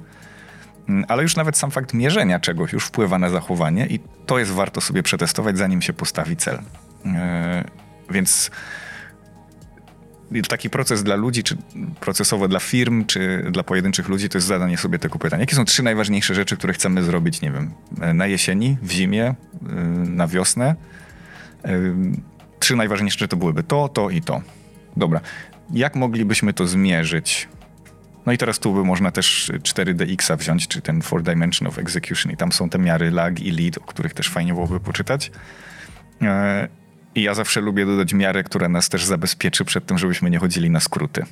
[0.88, 4.50] Mm, ale już nawet sam fakt mierzenia czegoś już wpływa na zachowanie i to jest
[4.50, 6.58] warto sobie przetestować, zanim się postawi cel.
[8.12, 8.50] E,
[10.32, 11.56] więc taki proces dla ludzi, czy
[12.00, 15.40] procesowo dla firm, czy dla pojedynczych ludzi, to jest zadanie sobie tego pytania.
[15.40, 17.70] Jakie są trzy najważniejsze rzeczy, które chcemy zrobić, nie wiem,
[18.14, 19.74] na jesieni, w zimie, y,
[20.08, 20.74] na wiosnę?
[21.66, 21.94] Y,
[22.58, 24.42] trzy najważniejsze to byłyby to, to i to.
[24.96, 25.20] Dobra.
[25.70, 27.48] Jak moglibyśmy to zmierzyć?
[28.26, 32.32] No i teraz tu by można też 4DX wziąć, czy ten 4 Dimension of Execution
[32.32, 35.30] i tam są te miary lag i lead, o których też fajnie byłoby poczytać.
[37.14, 40.70] I ja zawsze lubię dodać miarę, która nas też zabezpieczy przed tym, żebyśmy nie chodzili
[40.70, 41.24] na skróty.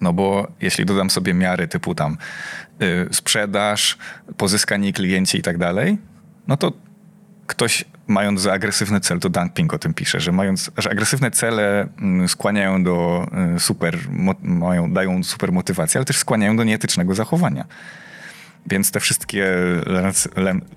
[0.00, 2.16] No bo jeśli dodam sobie miary typu tam
[2.80, 3.98] yy, sprzedaż,
[4.36, 5.98] pozyskanie klienci i tak dalej,
[6.48, 6.72] no to
[7.46, 11.88] ktoś mając za agresywny cel, to Dumping o tym pisze, że mając, że agresywne cele
[11.98, 13.26] mm, skłaniają do
[13.56, 13.98] y, super,
[14.42, 17.64] mają, dają super motywację, ale też skłaniają do nieetycznego zachowania.
[18.70, 19.46] Więc te wszystkie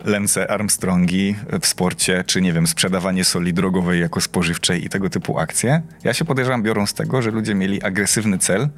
[0.05, 5.39] Lence Armstrongi w sporcie, czy nie wiem, sprzedawanie soli drogowej jako spożywczej i tego typu
[5.39, 8.69] akcje, ja się podejrzewam biorą z tego, że ludzie mieli agresywny cel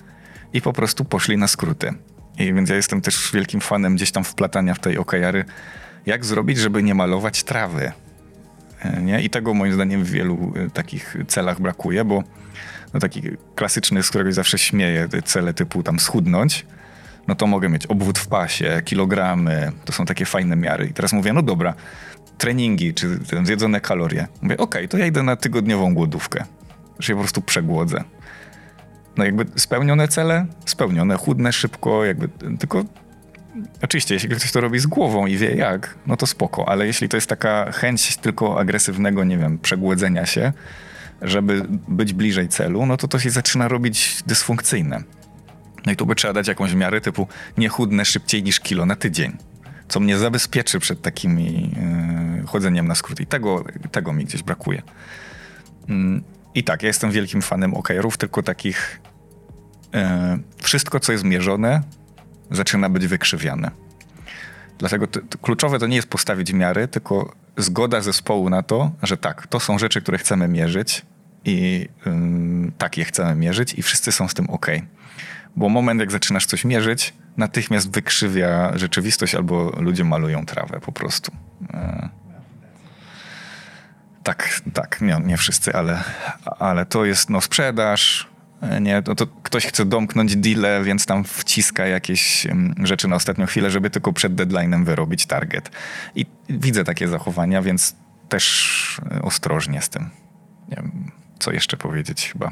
[0.53, 1.93] i po prostu poszli na skróty.
[2.37, 5.45] I więc ja jestem też wielkim fanem gdzieś tam wplatania w tej okajary,
[6.05, 7.91] jak zrobić, żeby nie malować trawy.
[8.81, 9.21] E, nie?
[9.21, 12.23] I tego moim zdaniem w wielu e, takich celach brakuje, bo
[12.93, 13.21] no taki
[13.55, 16.65] klasyczny, z którego zawsze śmieję, cele typu tam schudnąć,
[17.27, 20.87] no to mogę mieć obwód w pasie, kilogramy, to są takie fajne miary.
[20.87, 21.73] I teraz mówię, no dobra,
[22.37, 24.27] treningi, czy zjedzone kalorie.
[24.41, 26.45] Mówię, okej, okay, to ja idę na tygodniową głodówkę,
[26.99, 28.03] że się po prostu przegłodzę.
[29.17, 32.83] No jakby spełnione cele, spełnione, chudne szybko, jakby tylko
[33.81, 37.09] Oczywiście, jeśli ktoś to robi z głową i wie jak, no to spoko, ale jeśli
[37.09, 40.53] to jest taka chęć tylko agresywnego, nie wiem, przegłodzenia się,
[41.21, 45.03] żeby być bliżej celu, no to to się zaczyna robić dysfunkcyjne.
[45.85, 47.27] No i tu by trzeba dać jakąś miarę typu
[47.57, 49.37] nie chudnę szybciej niż kilo na tydzień.
[49.87, 51.71] Co mnie zabezpieczy przed takimi
[52.37, 53.19] yy, chodzeniem na skrót.
[53.19, 54.81] I tego, tego mi gdzieś brakuje.
[55.87, 55.95] Yy,
[56.55, 59.01] I tak, ja jestem wielkim fanem OKR-ów, tylko takich
[59.93, 59.99] yy,
[60.57, 61.81] wszystko, co jest mierzone,
[62.51, 63.71] zaczyna być wykrzywiane.
[64.77, 69.17] Dlatego to, to kluczowe to nie jest postawić miary, tylko zgoda zespołu na to, że
[69.17, 71.05] tak, to są rzeczy, które chcemy mierzyć
[71.45, 71.89] i
[72.77, 74.67] tak je chcemy mierzyć i wszyscy są z tym ok.
[75.55, 81.31] Bo moment, jak zaczynasz coś mierzyć, natychmiast wykrzywia rzeczywistość albo ludzie malują trawę po prostu.
[81.73, 82.09] E,
[84.23, 86.03] tak, tak, nie, nie wszyscy, ale,
[86.59, 88.27] ale to jest no, sprzedaż,
[88.61, 92.47] e, nie, to, to ktoś chce domknąć deal, więc tam wciska jakieś
[92.83, 95.71] rzeczy na ostatnią chwilę, żeby tylko przed deadline'em wyrobić target.
[96.15, 97.95] I widzę takie zachowania, więc
[98.29, 100.09] też e, ostrożnie z tym.
[100.69, 102.51] Nie wiem, co jeszcze powiedzieć chyba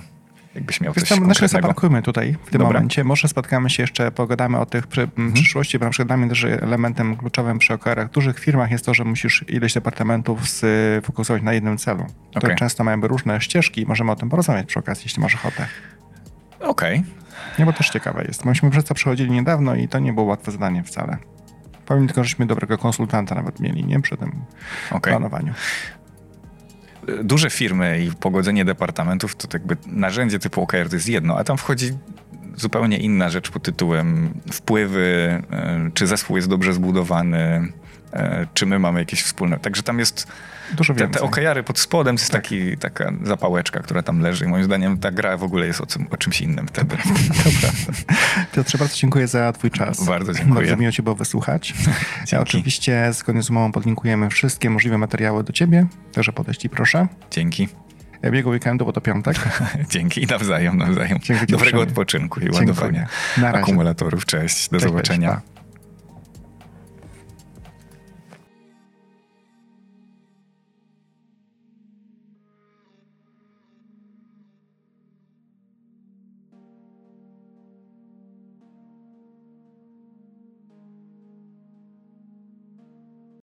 [0.56, 1.52] jakbyś miał coś tam, konkretnego.
[1.52, 2.68] zaparkujmy tutaj w tym Dobra.
[2.68, 3.04] momencie.
[3.04, 5.34] Może spotkamy się jeszcze, pogadamy o tych przy, mhm.
[5.34, 8.94] przyszłości, bo na przykład dla mnie też elementem kluczowym przy OKR-ach dużych firmach jest to,
[8.94, 12.06] że musisz ileś departamentów sfokusować na jednym celu.
[12.32, 12.56] To okay.
[12.56, 15.68] często mają różne ścieżki i możemy o tym porozmawiać przy okazji, jeśli masz ochotę.
[16.60, 17.00] Okej.
[17.00, 17.12] Okay.
[17.60, 18.46] Nie, bo też ciekawe jest.
[18.46, 21.18] Myśmy przez to przechodzili niedawno i to nie było łatwe zadanie wcale.
[21.86, 24.02] Powiem tylko, żeśmy dobrego konsultanta nawet mieli, nie?
[24.02, 24.32] Przy tym
[24.92, 25.14] okay.
[25.14, 25.54] planowaniu
[27.24, 31.58] duże firmy i pogodzenie departamentów to jakby narzędzie typu OKR to jest jedno, a tam
[31.58, 31.92] wchodzi
[32.56, 37.74] zupełnie inna rzecz pod tytułem wpływy, e, czy zespół jest dobrze zbudowany,
[38.14, 39.60] e, czy my mamy jakieś wspólne.
[39.60, 40.28] Także tam jest
[40.72, 41.20] Dużo te, więcej.
[41.20, 44.98] te okejary pod spodem, to jest taki, taka zapałeczka, która tam leży i moim zdaniem
[44.98, 46.98] ta gra w ogóle jest o, o czymś innym wtedy.
[48.56, 50.06] Piotrze, bardzo dziękuję za twój czas.
[50.06, 50.56] Bardzo dziękuję.
[50.56, 51.74] Bardzo miło cię było wysłuchać.
[52.32, 57.08] Ja oczywiście zgodnie z umową podlinkujemy wszystkie możliwe materiały do ciebie, także podejść i proszę.
[57.32, 57.68] Dzięki.
[58.32, 59.38] Biegu weekendu, bo to piątek.
[59.90, 61.20] Dzięki i nawzajem, nawzajem.
[61.20, 62.68] Dzięki Dobrego odpoczynku i Dziękuję.
[62.68, 63.08] ładowania
[63.54, 64.26] akumulatorów.
[64.26, 65.30] Cześć, do Cześć, zobaczenia.
[65.30, 65.53] cześć.